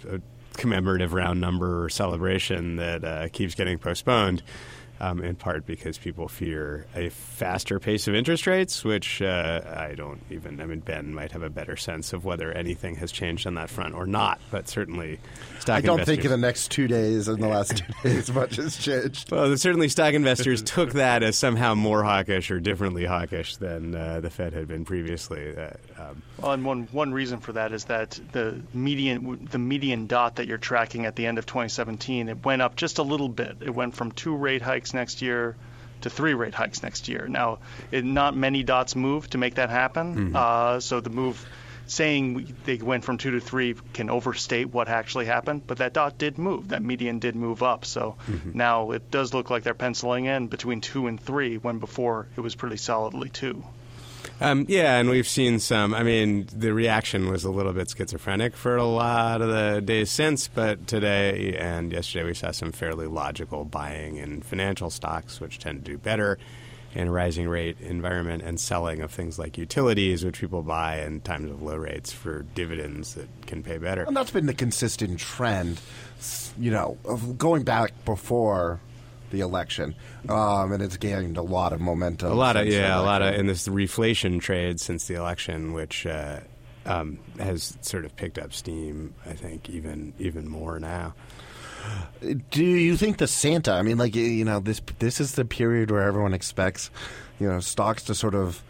commemorative 0.59 1.13
round 1.13 1.41
number 1.41 1.89
celebration 1.89 2.75
that 2.75 3.03
uh, 3.03 3.27
keeps 3.29 3.55
getting 3.55 3.79
postponed. 3.79 4.43
um, 5.01 5.23
in 5.23 5.33
part 5.33 5.65
because 5.65 5.97
people 5.97 6.27
fear 6.27 6.85
a 6.93 7.07
faster 7.07 7.79
pace 7.79 8.09
of 8.09 8.15
interest 8.15 8.45
rates, 8.45 8.83
which 8.83 9.21
uh, 9.21 9.61
I 9.65 9.95
don't 9.95 10.21
even. 10.29 10.59
I 10.59 10.65
mean, 10.65 10.81
Ben 10.81 11.13
might 11.13 11.31
have 11.31 11.41
a 11.41 11.49
better 11.49 11.77
sense 11.77 12.11
of 12.11 12.25
whether 12.25 12.51
anything 12.51 12.95
has 12.95 13.09
changed 13.09 13.47
on 13.47 13.53
that 13.53 13.69
front 13.69 13.95
or 13.95 14.05
not, 14.05 14.41
but 14.51 14.67
certainly 14.67 15.19
stock 15.59 15.77
I 15.77 15.81
don't 15.81 16.01
investors. 16.01 16.15
think 16.17 16.25
in 16.25 16.31
the 16.31 16.37
next 16.45 16.71
two 16.71 16.89
days, 16.89 17.29
in 17.29 17.39
the 17.39 17.47
last 17.47 17.77
two 17.77 17.93
days, 18.09 18.29
much 18.33 18.57
has 18.57 18.75
changed. 18.75 19.31
Well, 19.31 19.55
certainly 19.55 19.87
stock 19.87 20.13
investors 20.13 20.61
took 20.61 20.91
that 20.91 21.23
as 21.23 21.37
somehow 21.37 21.75
more 21.75 22.03
hawkish 22.03 22.51
or 22.51 22.59
differently 22.59 23.05
hawkish 23.05 23.55
than 23.55 23.95
uh, 23.95 24.19
the 24.19 24.29
Fed 24.29 24.51
had 24.51 24.67
been 24.67 24.83
previously. 24.83 25.55
Uh, 25.55 25.69
um, 25.97 26.21
Well, 26.41 26.51
and 26.51 26.65
one 26.65 26.87
one 26.91 27.11
reason 27.13 27.39
for 27.39 27.53
that 27.53 27.71
is 27.71 27.85
that 27.85 28.19
the 28.31 28.61
median 28.73 29.47
the 29.49 29.59
median 29.59 30.07
dot 30.07 30.37
that 30.37 30.47
you're 30.47 30.57
tracking 30.57 31.05
at 31.05 31.15
the 31.15 31.25
end 31.25 31.37
of 31.37 31.45
2017 31.45 32.29
it 32.29 32.45
went 32.45 32.61
up 32.61 32.75
just 32.75 32.97
a 32.97 33.03
little 33.03 33.29
bit. 33.29 33.57
It 33.61 33.71
went 33.71 33.95
from 33.95 34.11
two 34.11 34.35
rate 34.35 34.61
hikes 34.61 34.93
next 34.93 35.21
year 35.21 35.55
to 36.01 36.09
three 36.09 36.33
rate 36.33 36.53
hikes 36.53 36.81
next 36.81 37.07
year. 37.09 37.27
Now, 37.27 37.59
it, 37.91 38.05
not 38.05 38.35
many 38.35 38.63
dots 38.63 38.95
moved 38.95 39.31
to 39.31 39.37
make 39.37 39.55
that 39.55 39.69
happen. 39.69 40.35
Uh, 40.35 40.79
so 40.79 41.01
the 41.01 41.09
move 41.09 41.45
saying 41.87 42.55
they 42.65 42.77
went 42.77 43.03
from 43.03 43.17
two 43.17 43.31
to 43.31 43.39
three 43.39 43.75
can 43.93 44.09
overstate 44.09 44.71
what 44.71 44.87
actually 44.87 45.25
happened, 45.25 45.63
but 45.65 45.79
that 45.79 45.91
dot 45.91 46.17
did 46.17 46.37
move. 46.37 46.69
That 46.69 46.83
median 46.83 47.19
did 47.19 47.35
move 47.35 47.63
up. 47.63 47.83
So 47.83 48.15
now 48.53 48.91
it 48.91 49.09
does 49.11 49.33
look 49.33 49.49
like 49.49 49.63
they're 49.63 49.73
penciling 49.73 50.25
in 50.25 50.47
between 50.47 50.81
two 50.81 51.07
and 51.07 51.19
three 51.19 51.57
when 51.57 51.79
before 51.79 52.27
it 52.37 52.41
was 52.41 52.55
pretty 52.55 52.77
solidly 52.77 53.29
two. 53.29 53.63
Um, 54.41 54.65
yeah, 54.69 54.97
and 54.97 55.09
we've 55.09 55.27
seen 55.27 55.59
some. 55.59 55.93
I 55.93 56.03
mean, 56.03 56.47
the 56.53 56.73
reaction 56.73 57.29
was 57.29 57.43
a 57.43 57.51
little 57.51 57.73
bit 57.73 57.89
schizophrenic 57.89 58.55
for 58.55 58.77
a 58.77 58.85
lot 58.85 59.41
of 59.41 59.49
the 59.49 59.81
days 59.81 60.09
since, 60.09 60.47
but 60.47 60.87
today 60.87 61.55
and 61.57 61.91
yesterday 61.91 62.25
we 62.25 62.33
saw 62.33 62.51
some 62.51 62.71
fairly 62.71 63.07
logical 63.07 63.65
buying 63.65 64.17
in 64.17 64.41
financial 64.41 64.89
stocks, 64.89 65.41
which 65.41 65.59
tend 65.59 65.83
to 65.83 65.91
do 65.91 65.97
better 65.97 66.37
in 66.95 67.07
a 67.07 67.11
rising 67.11 67.47
rate 67.47 67.79
environment, 67.81 68.41
and 68.43 68.59
selling 68.59 69.01
of 69.01 69.11
things 69.11 69.37
like 69.37 69.57
utilities, 69.57 70.25
which 70.25 70.39
people 70.39 70.63
buy 70.63 71.01
in 71.01 71.21
times 71.21 71.51
of 71.51 71.61
low 71.61 71.75
rates 71.75 72.11
for 72.11 72.43
dividends 72.55 73.13
that 73.13 73.27
can 73.45 73.61
pay 73.61 73.77
better. 73.77 74.03
And 74.03 74.17
that's 74.17 74.31
been 74.31 74.47
the 74.47 74.55
consistent 74.55 75.19
trend, 75.19 75.79
you 76.57 76.71
know, 76.71 76.97
of 77.05 77.37
going 77.37 77.63
back 77.63 77.93
before 78.05 78.79
the 79.31 79.41
election, 79.41 79.95
um, 80.27 80.71
and 80.71 80.81
it's 80.81 80.97
gained 80.97 81.37
a 81.37 81.41
lot 81.41 81.73
of 81.73 81.81
momentum. 81.81 82.31
A 82.31 82.35
lot 82.35 82.55
of 82.55 82.67
yeah, 82.67 82.99
a 82.99 83.03
lot 83.03 83.21
of 83.21 83.35
in 83.35 83.47
this 83.47 83.67
reflation 83.67 84.41
trade 84.41 84.79
since 84.79 85.07
the 85.07 85.15
election, 85.15 85.73
which 85.73 86.05
uh, 86.05 86.39
um, 86.85 87.19
has 87.39 87.77
sort 87.81 88.05
of 88.05 88.15
picked 88.15 88.37
up 88.37 88.53
steam. 88.53 89.13
I 89.25 89.33
think 89.33 89.69
even 89.69 90.13
even 90.19 90.47
more 90.47 90.79
now. 90.79 91.13
Do 92.51 92.63
you 92.63 92.97
think 92.97 93.17
the 93.17 93.27
Santa? 93.27 93.71
I 93.71 93.81
mean, 93.81 93.97
like 93.97 94.15
you 94.15 94.45
know, 94.45 94.59
this 94.59 94.81
this 94.99 95.21
is 95.21 95.33
the 95.33 95.45
period 95.45 95.91
where 95.91 96.01
everyone 96.01 96.33
expects, 96.33 96.91
you 97.39 97.47
know, 97.47 97.59
stocks 97.59 98.03
to 98.03 98.15
sort 98.15 98.35
of 98.35 98.63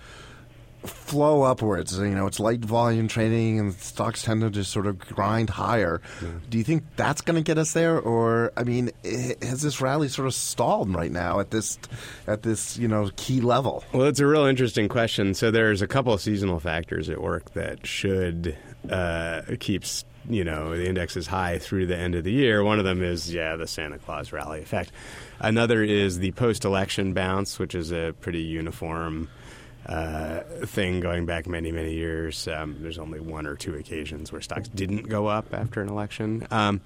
flow 0.83 1.43
upwards. 1.43 1.97
You 1.97 2.09
know, 2.09 2.27
it's 2.27 2.39
light 2.39 2.59
volume 2.63 3.07
trading, 3.07 3.59
and 3.59 3.73
stocks 3.73 4.23
tend 4.23 4.41
to 4.41 4.49
just 4.49 4.71
sort 4.71 4.87
of 4.87 4.99
grind 4.99 5.49
higher. 5.49 6.01
Do 6.49 6.57
you 6.57 6.63
think 6.63 6.83
that's 6.95 7.21
going 7.21 7.35
to 7.35 7.43
get 7.43 7.57
us 7.57 7.73
there, 7.73 7.99
or 7.99 8.51
I 8.55 8.63
mean, 8.63 8.91
has 9.03 9.61
this 9.61 9.81
rally 9.81 10.07
sort 10.07 10.27
of 10.27 10.33
stalled 10.33 10.93
right 10.93 11.11
now 11.11 11.39
at 11.39 11.51
this 11.51 11.77
at 12.27 12.43
this 12.43 12.77
you 12.77 12.87
know 12.87 13.09
key 13.15 13.41
level? 13.41 13.83
Well, 13.93 14.07
it's 14.07 14.19
a 14.19 14.27
real 14.27 14.45
interesting 14.45 14.87
question. 14.87 15.33
So 15.33 15.51
there's 15.51 15.81
a 15.81 15.87
couple 15.87 16.13
of 16.13 16.21
seasonal 16.21 16.59
factors 16.59 17.09
at 17.09 17.21
work 17.21 17.53
that 17.53 17.85
should 17.85 18.57
uh, 18.89 19.41
keeps 19.59 20.05
you 20.29 20.43
know 20.43 20.75
the 20.75 20.87
index 20.87 21.17
is 21.17 21.27
high 21.27 21.57
through 21.57 21.87
the 21.87 21.97
end 21.97 22.15
of 22.15 22.23
the 22.23 22.31
year. 22.31 22.63
One 22.63 22.79
of 22.79 22.85
them 22.85 23.03
is 23.03 23.33
yeah 23.33 23.55
the 23.55 23.67
Santa 23.67 23.97
Claus 23.97 24.31
rally 24.31 24.61
effect. 24.61 24.91
Another 25.39 25.83
is 25.83 26.19
the 26.19 26.31
post-election 26.31 27.13
bounce, 27.13 27.59
which 27.59 27.73
is 27.75 27.91
a 27.91 28.13
pretty 28.19 28.41
uniform. 28.41 29.29
Uh, 29.89 30.43
thing 30.67 30.99
going 30.99 31.25
back 31.25 31.47
many 31.47 31.71
many 31.71 31.95
years. 31.95 32.47
Um, 32.47 32.77
there's 32.79 32.99
only 32.99 33.19
one 33.19 33.47
or 33.47 33.55
two 33.55 33.73
occasions 33.73 34.31
where 34.31 34.39
stocks 34.39 34.67
didn't 34.67 35.09
go 35.09 35.25
up 35.25 35.51
after 35.51 35.81
an 35.81 35.89
election. 35.89 36.45
Um, 36.51 36.81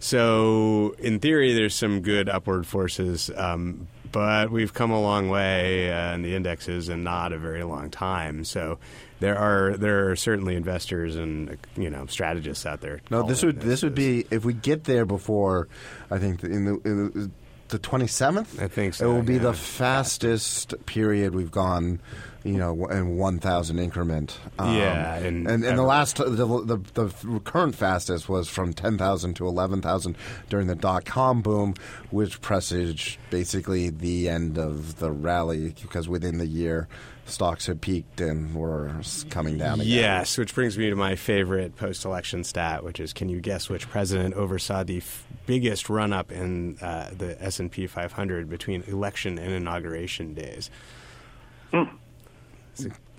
so 0.00 0.94
in 0.98 1.18
theory, 1.18 1.52
there's 1.52 1.74
some 1.74 2.00
good 2.00 2.30
upward 2.30 2.66
forces, 2.66 3.30
um, 3.36 3.86
but 4.12 4.50
we've 4.50 4.72
come 4.72 4.90
a 4.90 5.00
long 5.00 5.28
way 5.28 5.92
uh, 5.92 6.14
in 6.14 6.22
the 6.22 6.34
indexes 6.34 6.88
and 6.88 7.04
not 7.04 7.34
a 7.34 7.38
very 7.38 7.64
long 7.64 7.90
time. 7.90 8.44
So 8.44 8.78
there 9.20 9.36
are 9.36 9.76
there 9.76 10.08
are 10.10 10.16
certainly 10.16 10.56
investors 10.56 11.16
and 11.16 11.54
you 11.76 11.90
know 11.90 12.06
strategists 12.06 12.64
out 12.64 12.80
there. 12.80 13.02
No, 13.10 13.24
this 13.24 13.42
would 13.42 13.60
this 13.60 13.82
would 13.82 13.94
be 13.94 14.24
if 14.30 14.46
we 14.46 14.54
get 14.54 14.84
there 14.84 15.04
before. 15.04 15.68
I 16.10 16.18
think 16.18 16.42
in 16.42 16.64
the. 16.64 16.80
In 16.86 17.10
the 17.10 17.30
the 17.68 17.78
27th? 17.78 18.60
I 18.60 18.68
think 18.68 18.94
so. 18.94 19.10
It 19.10 19.14
will 19.14 19.22
be 19.22 19.34
yeah. 19.34 19.40
the 19.40 19.52
fastest 19.52 20.74
period 20.86 21.34
we've 21.34 21.50
gone, 21.50 22.00
you 22.44 22.56
know, 22.56 22.86
in 22.86 23.16
1,000 23.16 23.78
increment. 23.78 24.38
Um, 24.58 24.74
Yeah, 24.74 25.14
and 25.16 25.48
and, 25.48 25.64
and 25.64 25.78
the 25.78 25.82
last, 25.82 26.16
the, 26.16 26.24
the, 26.30 26.76
the 26.94 27.40
current 27.40 27.74
fastest 27.74 28.28
was 28.28 28.48
from 28.48 28.72
10,000 28.72 29.34
to 29.34 29.46
11,000 29.46 30.16
during 30.48 30.66
the 30.68 30.74
dot 30.74 31.04
com 31.04 31.42
boom, 31.42 31.74
which 32.10 32.40
presaged 32.40 33.18
basically 33.30 33.90
the 33.90 34.28
end 34.28 34.56
of 34.58 34.98
the 34.98 35.10
rally 35.10 35.74
because 35.82 36.08
within 36.08 36.38
the 36.38 36.46
year, 36.46 36.88
stocks 37.26 37.66
had 37.66 37.80
peaked 37.80 38.20
and 38.22 38.54
were 38.54 38.90
coming 39.28 39.58
down 39.58 39.80
again. 39.80 39.92
Yes, 39.92 40.38
which 40.38 40.54
brings 40.54 40.78
me 40.78 40.88
to 40.88 40.96
my 40.96 41.14
favorite 41.16 41.76
post-election 41.76 42.44
stat, 42.44 42.82
which 42.84 43.00
is: 43.00 43.12
Can 43.12 43.28
you 43.28 43.40
guess 43.40 43.68
which 43.68 43.88
president 43.90 44.34
oversaw 44.34 44.82
the 44.84 44.98
f- 44.98 45.26
biggest 45.44 45.90
run-up 45.90 46.32
in 46.32 46.78
uh, 46.80 47.10
the 47.16 47.36
S 47.42 47.60
and 47.60 47.70
P 47.70 47.86
500 47.86 48.48
between 48.48 48.82
election 48.84 49.38
and 49.38 49.52
inauguration 49.52 50.32
days? 50.32 50.70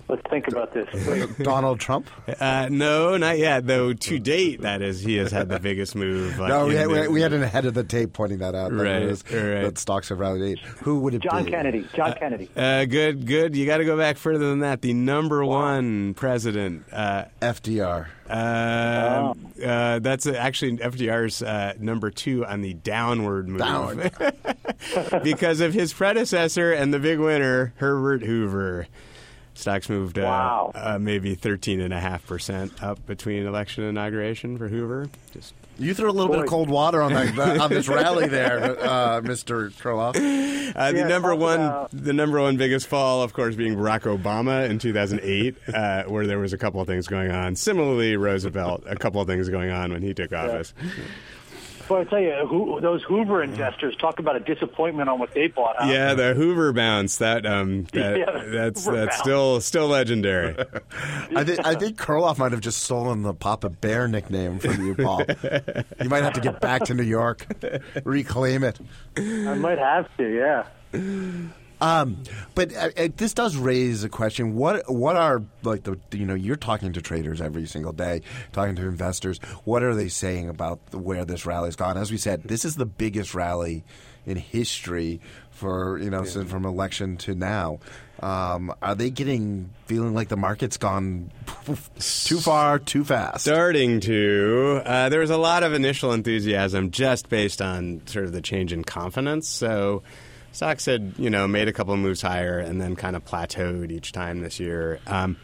Let's 0.08 0.22
think 0.28 0.48
about 0.48 0.74
this. 0.74 0.88
Wait, 1.06 1.38
Donald 1.44 1.78
Trump? 1.78 2.10
Uh, 2.40 2.66
no, 2.68 3.16
not 3.16 3.38
yet. 3.38 3.64
Though 3.64 3.92
to 3.92 4.18
date, 4.18 4.62
that 4.62 4.82
is, 4.82 5.00
he 5.02 5.14
has 5.18 5.30
had 5.30 5.48
the 5.48 5.60
biggest 5.60 5.94
move. 5.94 6.36
Like, 6.36 6.48
No, 6.48 6.66
we 6.66 6.74
had, 6.74 6.90
the- 6.90 7.08
we 7.12 7.20
had 7.20 7.32
an 7.32 7.44
ahead 7.44 7.64
of 7.64 7.74
the 7.74 7.84
tape 7.84 8.12
pointing 8.12 8.38
that 8.38 8.56
out. 8.56 8.72
That, 8.72 8.76
Right, 8.82 9.06
was- 9.06 9.22
right. 9.30 9.62
that 9.62 9.78
stocks 9.78 10.08
have 10.08 10.18
rallied 10.18 10.42
eight. 10.42 10.58
Who 10.82 10.98
would 11.00 11.14
it 11.14 11.22
John 11.22 11.44
be? 11.44 11.52
Kennedy. 11.52 11.86
John 11.94 12.14
Kennedy. 12.14 12.50
Uh, 12.56 12.86
good, 12.86 13.24
good. 13.24 13.54
You 13.54 13.66
got 13.66 13.76
to 13.78 13.84
go 13.84 13.96
back 13.96 14.16
further 14.16 14.48
than 14.48 14.58
that. 14.60 14.82
The 14.82 14.94
number 14.94 15.44
one 15.44 16.14
president. 16.14 16.86
Uh, 16.90 17.26
FDR. 17.40 18.08
uh, 18.28 18.32
uh, 19.64 19.98
that's 20.00 20.26
uh, 20.26 20.32
actually 20.32 20.78
FDR's 20.78 21.40
uh, 21.40 21.74
number 21.78 22.10
two 22.10 22.44
on 22.44 22.62
the 22.62 22.74
downward 22.74 23.48
move. 23.48 23.60
Down. 23.60 24.10
because 25.22 25.60
of 25.60 25.72
his 25.72 25.92
predecessor 25.92 26.72
and 26.72 26.92
the 26.92 26.98
big 26.98 27.20
winner, 27.20 27.72
Herbert 27.76 28.22
Hoover. 28.24 28.88
Stocks 29.60 29.88
moved 29.88 30.18
uh, 30.18 30.22
Wow. 30.22 30.72
uh, 30.74 30.98
maybe 30.98 31.36
13.5% 31.36 32.82
up 32.82 33.04
between 33.06 33.46
election 33.46 33.84
and 33.84 33.90
inauguration 33.96 34.58
for 34.58 34.68
Hoover. 34.68 35.08
Just 35.32 35.54
You 35.78 35.94
threw 35.94 36.10
a 36.10 36.12
little 36.12 36.30
bit 36.32 36.40
of 36.40 36.46
cold 36.46 36.68
water 36.70 37.00
on 37.02 37.12
that 37.12 37.38
on 37.60 37.70
this 37.70 37.88
rally 37.88 38.28
there, 38.28 38.78
uh, 38.80 39.20
Mr. 39.20 39.70
Kuriloff. 39.72 40.16
Uh, 40.16 40.92
the 40.92 40.98
Yeah, 40.98 41.08
number 41.08 41.34
one, 41.34 41.60
about- 41.60 41.90
the 41.92 42.12
number 42.12 42.40
one 42.40 42.56
biggest 42.56 42.86
fall, 42.86 43.22
of 43.22 43.32
course, 43.32 43.54
being 43.54 43.76
Barack 43.76 44.02
Obama 44.02 44.68
in 44.68 44.78
2008, 44.78 45.56
uh, 45.74 46.04
where 46.04 46.26
there 46.26 46.38
was 46.38 46.52
a 46.52 46.58
couple 46.58 46.80
of 46.80 46.86
things 46.86 47.06
going 47.06 47.30
on. 47.30 47.56
Similarly, 47.56 48.16
Roosevelt, 48.16 48.84
a 48.86 48.96
couple 48.96 49.20
of 49.20 49.26
things 49.28 49.48
going 49.48 49.70
on 49.70 49.92
when 49.92 50.02
he 50.02 50.14
took 50.14 50.32
office. 50.32 50.72
Well, 51.90 52.00
I 52.00 52.04
tell 52.04 52.20
you, 52.20 52.46
who, 52.48 52.80
those 52.80 53.02
Hoover 53.02 53.42
investors 53.42 53.96
talk 53.96 54.20
about 54.20 54.36
a 54.36 54.40
disappointment 54.40 55.08
on 55.08 55.18
what 55.18 55.34
they 55.34 55.48
bought. 55.48 55.74
Huh? 55.76 55.90
Yeah, 55.90 56.14
the 56.14 56.34
Hoover 56.34 56.72
bounce. 56.72 57.18
That 57.18 57.44
um, 57.44 57.82
that, 57.92 58.16
Yeah, 58.16 58.30
the 58.44 58.50
that's 58.50 58.84
Hoover 58.84 58.96
that's 58.96 59.16
bounce. 59.16 59.22
still 59.22 59.60
still 59.60 59.88
legendary. 59.88 60.56
I 61.34 61.42
think 61.42 61.66
I 61.66 61.74
think 61.74 61.98
Kuriloff 61.98 62.38
might 62.38 62.52
have 62.52 62.60
just 62.60 62.84
stolen 62.84 63.22
the 63.22 63.34
Papa 63.34 63.70
Bear 63.70 64.06
nickname 64.06 64.60
from 64.60 64.86
you, 64.86 64.94
Paul. 64.94 65.24
you 66.02 66.08
might 66.08 66.22
have 66.22 66.34
to 66.34 66.40
get 66.40 66.60
back 66.60 66.84
to 66.84 66.94
New 66.94 67.02
York, 67.02 67.44
reclaim 68.04 68.62
it. 68.62 68.78
I 69.16 69.54
might 69.54 69.78
have 69.78 70.08
to. 70.16 70.28
Yeah. 70.32 70.66
Um, 71.80 72.18
but 72.54 72.74
uh, 72.74 72.90
uh, 72.96 73.08
this 73.16 73.32
does 73.34 73.56
raise 73.56 74.04
a 74.04 74.08
question. 74.08 74.54
What 74.54 74.90
what 74.92 75.16
are 75.16 75.42
like 75.62 75.84
the 75.84 75.98
you 76.12 76.26
know 76.26 76.34
you're 76.34 76.56
talking 76.56 76.92
to 76.92 77.02
traders 77.02 77.40
every 77.40 77.66
single 77.66 77.92
day, 77.92 78.22
talking 78.52 78.76
to 78.76 78.82
investors. 78.82 79.38
What 79.64 79.82
are 79.82 79.94
they 79.94 80.08
saying 80.08 80.48
about 80.48 80.90
the, 80.90 80.98
where 80.98 81.24
this 81.24 81.46
rally's 81.46 81.76
gone? 81.76 81.96
As 81.96 82.10
we 82.10 82.18
said, 82.18 82.44
this 82.44 82.64
is 82.64 82.76
the 82.76 82.86
biggest 82.86 83.34
rally 83.34 83.84
in 84.26 84.36
history 84.36 85.20
for 85.50 85.98
you 85.98 86.10
know 86.10 86.24
since 86.24 86.50
from 86.50 86.64
election 86.64 87.16
to 87.18 87.34
now. 87.34 87.78
Um, 88.22 88.74
are 88.82 88.94
they 88.94 89.08
getting 89.08 89.70
feeling 89.86 90.14
like 90.14 90.28
the 90.28 90.36
market's 90.36 90.76
gone 90.76 91.30
too 91.98 92.38
far, 92.38 92.78
too 92.78 93.02
fast? 93.02 93.44
Starting 93.44 94.00
to, 94.00 94.82
uh, 94.84 95.08
there 95.08 95.20
was 95.20 95.30
a 95.30 95.38
lot 95.38 95.62
of 95.62 95.72
initial 95.72 96.12
enthusiasm 96.12 96.90
just 96.90 97.30
based 97.30 97.62
on 97.62 98.06
sort 98.06 98.26
of 98.26 98.32
the 98.32 98.42
change 98.42 98.72
in 98.72 98.84
confidence. 98.84 99.48
So. 99.48 100.02
Stocks 100.52 100.86
had, 100.86 101.14
you 101.16 101.30
know, 101.30 101.46
made 101.46 101.68
a 101.68 101.72
couple 101.72 101.96
moves 101.96 102.22
higher 102.22 102.58
and 102.58 102.80
then 102.80 102.96
kind 102.96 103.16
of 103.16 103.24
plateaued 103.24 103.90
each 103.90 104.12
time 104.12 104.40
this 104.40 104.58
year. 104.58 104.98
Um, 105.06 105.36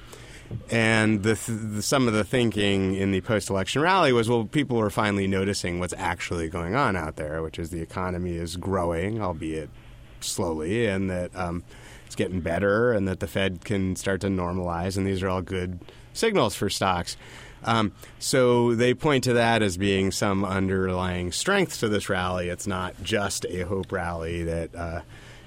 and 0.71 1.23
the, 1.23 1.35
th- 1.37 1.59
the, 1.75 1.83
some 1.83 2.07
of 2.09 2.15
the 2.15 2.25
thinking 2.25 2.95
in 2.95 3.13
the 3.13 3.21
post-election 3.21 3.83
rally 3.83 4.13
was, 4.13 4.29
well, 4.29 4.45
people 4.45 4.77
were 4.77 4.91
finally 4.91 5.27
noticing 5.27 5.79
what's 5.79 5.95
actually 5.97 6.49
going 6.49 6.75
on 6.75 6.97
out 6.97 7.17
there, 7.17 7.43
which 7.43 7.59
is 7.59 7.71
the 7.71 7.81
economy 7.81 8.37
is 8.37 8.57
growing, 8.57 9.21
albeit 9.21 9.71
slowly, 10.21 10.87
and 10.87 11.11
that 11.11 11.35
um, 11.35 11.63
it's 12.07 12.15
getting 12.15 12.41
better, 12.41 12.93
and 12.93 13.09
that 13.09 13.21
the 13.21 13.27
Fed 13.27 13.65
can 13.65 13.97
start 13.97 14.21
to 14.21 14.29
normalize, 14.29 14.97
and 14.97 15.07
these 15.07 15.23
are 15.23 15.29
all 15.29 15.43
good 15.43 15.81
signals 16.13 16.55
for 16.55 16.71
stocks. 16.71 17.17
Um, 17.65 17.93
so 18.19 18.75
they 18.75 18.95
point 18.95 19.25
to 19.25 19.33
that 19.35 19.63
as 19.63 19.77
being 19.77 20.11
some 20.11 20.45
underlying 20.45 21.33
strength 21.33 21.81
to 21.81 21.89
this 21.89 22.09
rally. 22.09 22.49
It's 22.49 22.67
not 22.67 22.95
just 23.03 23.45
a 23.47 23.63
hope 23.63 23.91
rally 23.93 24.45
that 24.45 24.75
uh, 24.75 25.01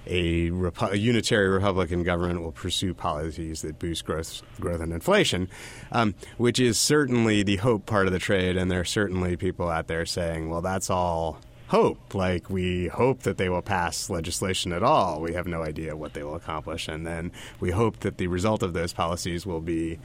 a, 0.05 0.49
Repu- 0.49 0.99
unitary 0.99 1.47
Republican 1.47 2.03
government 2.03 2.41
will 2.41 2.51
pursue 2.51 2.93
policies 2.93 3.61
that 3.61 3.79
boost 3.79 4.05
growth, 4.05 4.41
growth 4.59 4.81
and 4.81 4.91
inflation, 4.91 5.47
um, 5.91 6.15
which 6.37 6.59
is 6.59 6.79
certainly 6.79 7.43
the 7.43 7.57
hope 7.57 7.85
part 7.85 8.07
of 8.07 8.13
the 8.13 8.19
trade. 8.19 8.57
And 8.57 8.69
there 8.69 8.81
are 8.81 8.85
certainly 8.85 9.37
people 9.37 9.69
out 9.69 9.87
there 9.87 10.05
saying, 10.05 10.49
well, 10.49 10.61
that's 10.61 10.89
all 10.89 11.39
hope. 11.67 12.15
Like, 12.15 12.49
we 12.49 12.87
hope 12.87 13.21
that 13.23 13.37
they 13.37 13.47
will 13.47 13.61
pass 13.61 14.09
legislation 14.09 14.73
at 14.73 14.81
all. 14.81 15.21
We 15.21 15.33
have 15.33 15.45
no 15.45 15.63
idea 15.63 15.95
what 15.95 16.13
they 16.13 16.23
will 16.23 16.35
accomplish. 16.35 16.87
And 16.87 17.05
then 17.05 17.31
we 17.59 17.69
hope 17.69 17.99
that 17.99 18.17
the 18.17 18.27
result 18.27 18.63
of 18.63 18.73
those 18.73 18.91
policies 18.91 19.45
will 19.45 19.61
be 19.61 19.99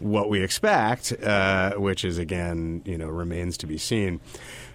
what 0.00 0.28
we 0.28 0.42
expect, 0.42 1.12
uh, 1.22 1.74
which 1.74 2.04
is 2.04 2.18
again, 2.18 2.82
you 2.84 2.98
know, 2.98 3.08
remains 3.08 3.56
to 3.58 3.66
be 3.66 3.78
seen. 3.78 4.20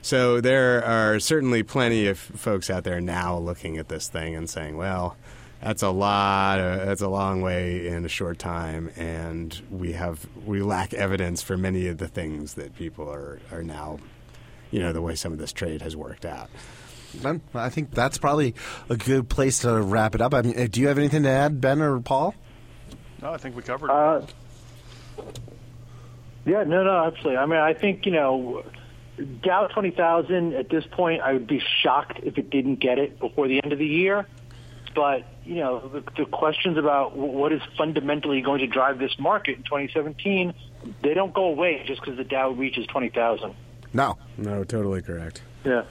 So 0.01 0.41
there 0.41 0.83
are 0.83 1.19
certainly 1.19 1.63
plenty 1.63 2.07
of 2.07 2.19
folks 2.19 2.69
out 2.69 2.83
there 2.83 2.99
now 2.99 3.38
looking 3.38 3.77
at 3.77 3.88
this 3.89 4.07
thing 4.07 4.36
and 4.36 4.49
saying, 4.49 4.77
well. 4.77 5.15
That's 5.62 5.81
a 5.81 5.91
lot. 5.91 6.59
Of, 6.59 6.86
that's 6.86 7.01
a 7.01 7.07
long 7.07 7.41
way 7.41 7.88
in 7.88 8.03
a 8.03 8.09
short 8.09 8.38
time, 8.38 8.91
and 8.97 9.62
we 9.71 9.93
have 9.93 10.27
we 10.45 10.62
lack 10.62 10.93
evidence 10.93 11.41
for 11.41 11.55
many 11.55 11.88
of 11.88 11.99
the 11.99 12.09
things 12.09 12.55
that 12.55 12.75
people 12.75 13.09
are 13.09 13.39
are 13.49 13.63
now, 13.63 13.99
you 14.71 14.81
know, 14.81 14.91
the 14.91 15.01
way 15.01 15.15
some 15.15 15.31
of 15.31 15.38
this 15.38 15.53
trade 15.53 15.81
has 15.81 15.95
worked 15.95 16.25
out. 16.25 16.49
Ben, 17.21 17.39
I 17.53 17.69
think 17.69 17.91
that's 17.91 18.17
probably 18.17 18.55
a 18.89 18.97
good 18.97 19.29
place 19.29 19.59
to 19.59 19.81
wrap 19.81 20.15
it 20.15 20.21
up. 20.21 20.33
I 20.33 20.41
mean, 20.41 20.67
do 20.67 20.81
you 20.81 20.89
have 20.89 20.97
anything 20.97 21.23
to 21.23 21.29
add, 21.29 21.62
Ben 21.62 21.81
or 21.81 21.97
Paul? 22.01 22.36
No, 23.21 23.31
I 23.31 23.38
think 23.38 23.55
we 23.55 23.62
covered 23.62 23.89
uh, 23.89 24.25
Yeah, 26.45 26.63
no, 26.63 26.84
no, 26.84 27.06
absolutely. 27.06 27.38
I 27.38 27.45
mean, 27.45 27.60
I 27.60 27.73
think 27.73 28.06
you 28.06 28.12
know, 28.12 28.63
Dow 29.41 29.67
twenty 29.67 29.91
thousand 29.91 30.54
at 30.54 30.69
this 30.69 30.86
point, 30.91 31.21
I 31.21 31.34
would 31.34 31.47
be 31.47 31.62
shocked 31.82 32.19
if 32.23 32.38
it 32.38 32.49
didn't 32.49 32.76
get 32.76 32.99
it 32.99 33.19
before 33.19 33.47
the 33.47 33.63
end 33.63 33.71
of 33.71 33.80
the 33.80 33.88
year. 33.88 34.28
But 34.95 35.26
you 35.45 35.56
know, 35.56 35.88
the, 35.88 36.04
the 36.17 36.26
questions 36.26 36.78
about 36.78 37.15
what 37.17 37.52
is 37.52 37.62
fundamentally 37.78 38.41
going 38.41 38.60
to 38.60 38.67
drive 38.67 38.99
this 38.99 39.17
market 39.17 39.58
in 39.58 39.63
2017, 39.63 40.54
they 41.02 41.13
don't 41.13 41.34
go 41.34 41.45
away 41.45 41.84
just 41.86 42.02
because 42.02 42.17
the 42.17 42.23
Dow 42.23 42.52
reaches 42.52 42.86
20,000. 42.88 43.54
No, 43.93 44.17
no, 44.38 44.63
totally 44.63 45.02
correct. 45.02 45.41
Yeah. 45.65 45.84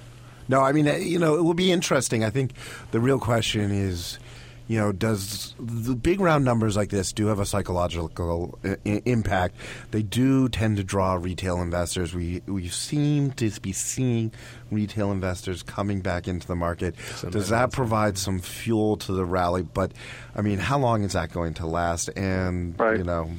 No, 0.48 0.60
I 0.60 0.72
mean, 0.72 0.88
uh, 0.88 0.94
you 0.94 1.18
know, 1.18 1.36
it 1.36 1.42
will 1.42 1.54
be 1.54 1.70
interesting. 1.70 2.24
I 2.24 2.30
think 2.30 2.52
the 2.90 3.00
real 3.00 3.18
question 3.18 3.70
is, 3.70 4.18
you 4.68 4.78
know, 4.78 4.92
does 4.92 5.54
the 5.58 5.94
big 5.94 6.20
round 6.20 6.44
numbers 6.44 6.76
like 6.76 6.88
this 6.90 7.12
do 7.12 7.26
have 7.26 7.38
a 7.40 7.46
psychological 7.46 8.58
I- 8.64 8.76
impact? 9.04 9.56
They 9.90 10.02
do 10.02 10.48
tend 10.48 10.76
to 10.78 10.84
draw 10.84 11.14
retail 11.14 11.60
investors. 11.60 12.14
We 12.14 12.42
we 12.46 12.68
seem 12.68 13.32
to 13.32 13.50
be 13.60 13.72
seeing 13.72 14.32
retail 14.70 15.10
investors 15.12 15.62
coming 15.62 16.00
back 16.00 16.28
into 16.28 16.46
the 16.46 16.56
market. 16.56 16.94
Sometimes 17.16 17.32
does 17.34 17.48
that 17.50 17.72
provide 17.72 18.16
some 18.18 18.38
fuel 18.40 18.96
to 18.98 19.12
the 19.12 19.24
rally? 19.24 19.62
But 19.62 19.92
I 20.34 20.40
mean, 20.42 20.58
how 20.58 20.78
long 20.78 21.02
is 21.04 21.12
that 21.12 21.32
going 21.32 21.54
to 21.54 21.66
last? 21.66 22.08
And 22.16 22.78
Right. 22.78 22.96
you 22.98 23.04
know, 23.04 23.30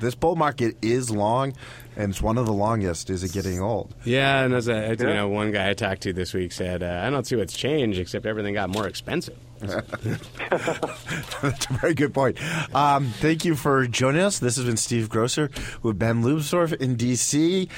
this 0.00 0.14
bull 0.14 0.34
market 0.34 0.76
is 0.82 1.08
long, 1.10 1.52
and 1.96 2.10
it's 2.10 2.20
one 2.20 2.36
of 2.36 2.46
the 2.46 2.52
longest. 2.52 3.10
Is 3.10 3.22
it 3.22 3.32
getting 3.32 3.60
old? 3.60 3.94
Yeah, 4.04 4.42
and 4.44 4.52
as 4.54 4.66
a, 4.68 4.96
you 4.98 5.06
know, 5.06 5.28
one 5.28 5.52
guy 5.52 5.70
I 5.70 5.74
talked 5.74 6.02
to 6.02 6.12
this 6.12 6.34
week 6.34 6.50
said, 6.52 6.82
uh, 6.82 7.02
"I 7.04 7.10
don't 7.10 7.26
see 7.26 7.36
what's 7.36 7.56
changed 7.56 7.98
except 8.00 8.26
everything 8.26 8.54
got 8.54 8.70
more 8.70 8.88
expensive." 8.88 9.36
That's 11.42 11.66
a 11.66 11.72
very 11.80 11.94
good 11.94 12.14
point. 12.14 12.38
Um, 12.74 13.06
thank 13.06 13.44
you 13.44 13.54
for 13.54 13.86
joining 13.86 14.22
us. 14.22 14.38
This 14.38 14.56
has 14.56 14.64
been 14.64 14.76
Steve 14.76 15.08
Grocer 15.08 15.50
with 15.82 15.98
Ben 15.98 16.22
Leubsdorf 16.22 16.74
in 16.74 16.96
D.C., 16.96 17.68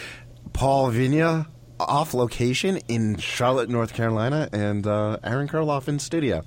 Paul 0.53 0.91
Vigna 0.91 1.47
off 1.79 2.15
location 2.15 2.79
in 2.89 3.17
Charlotte, 3.17 3.69
North 3.69 3.95
Carolina, 3.95 4.49
and 4.53 4.87
uh, 4.87 5.19
Aaron 5.25 5.49
Kuriloff 5.49 5.89
in 5.89 5.99
studio. 5.99 6.43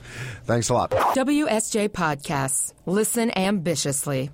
Thanks 0.46 0.70
a 0.70 0.74
lot. 0.74 0.92
WSJ 0.92 1.90
Podcasts. 1.90 2.74
Listen 2.86 3.32
ambitiously. 3.32 4.30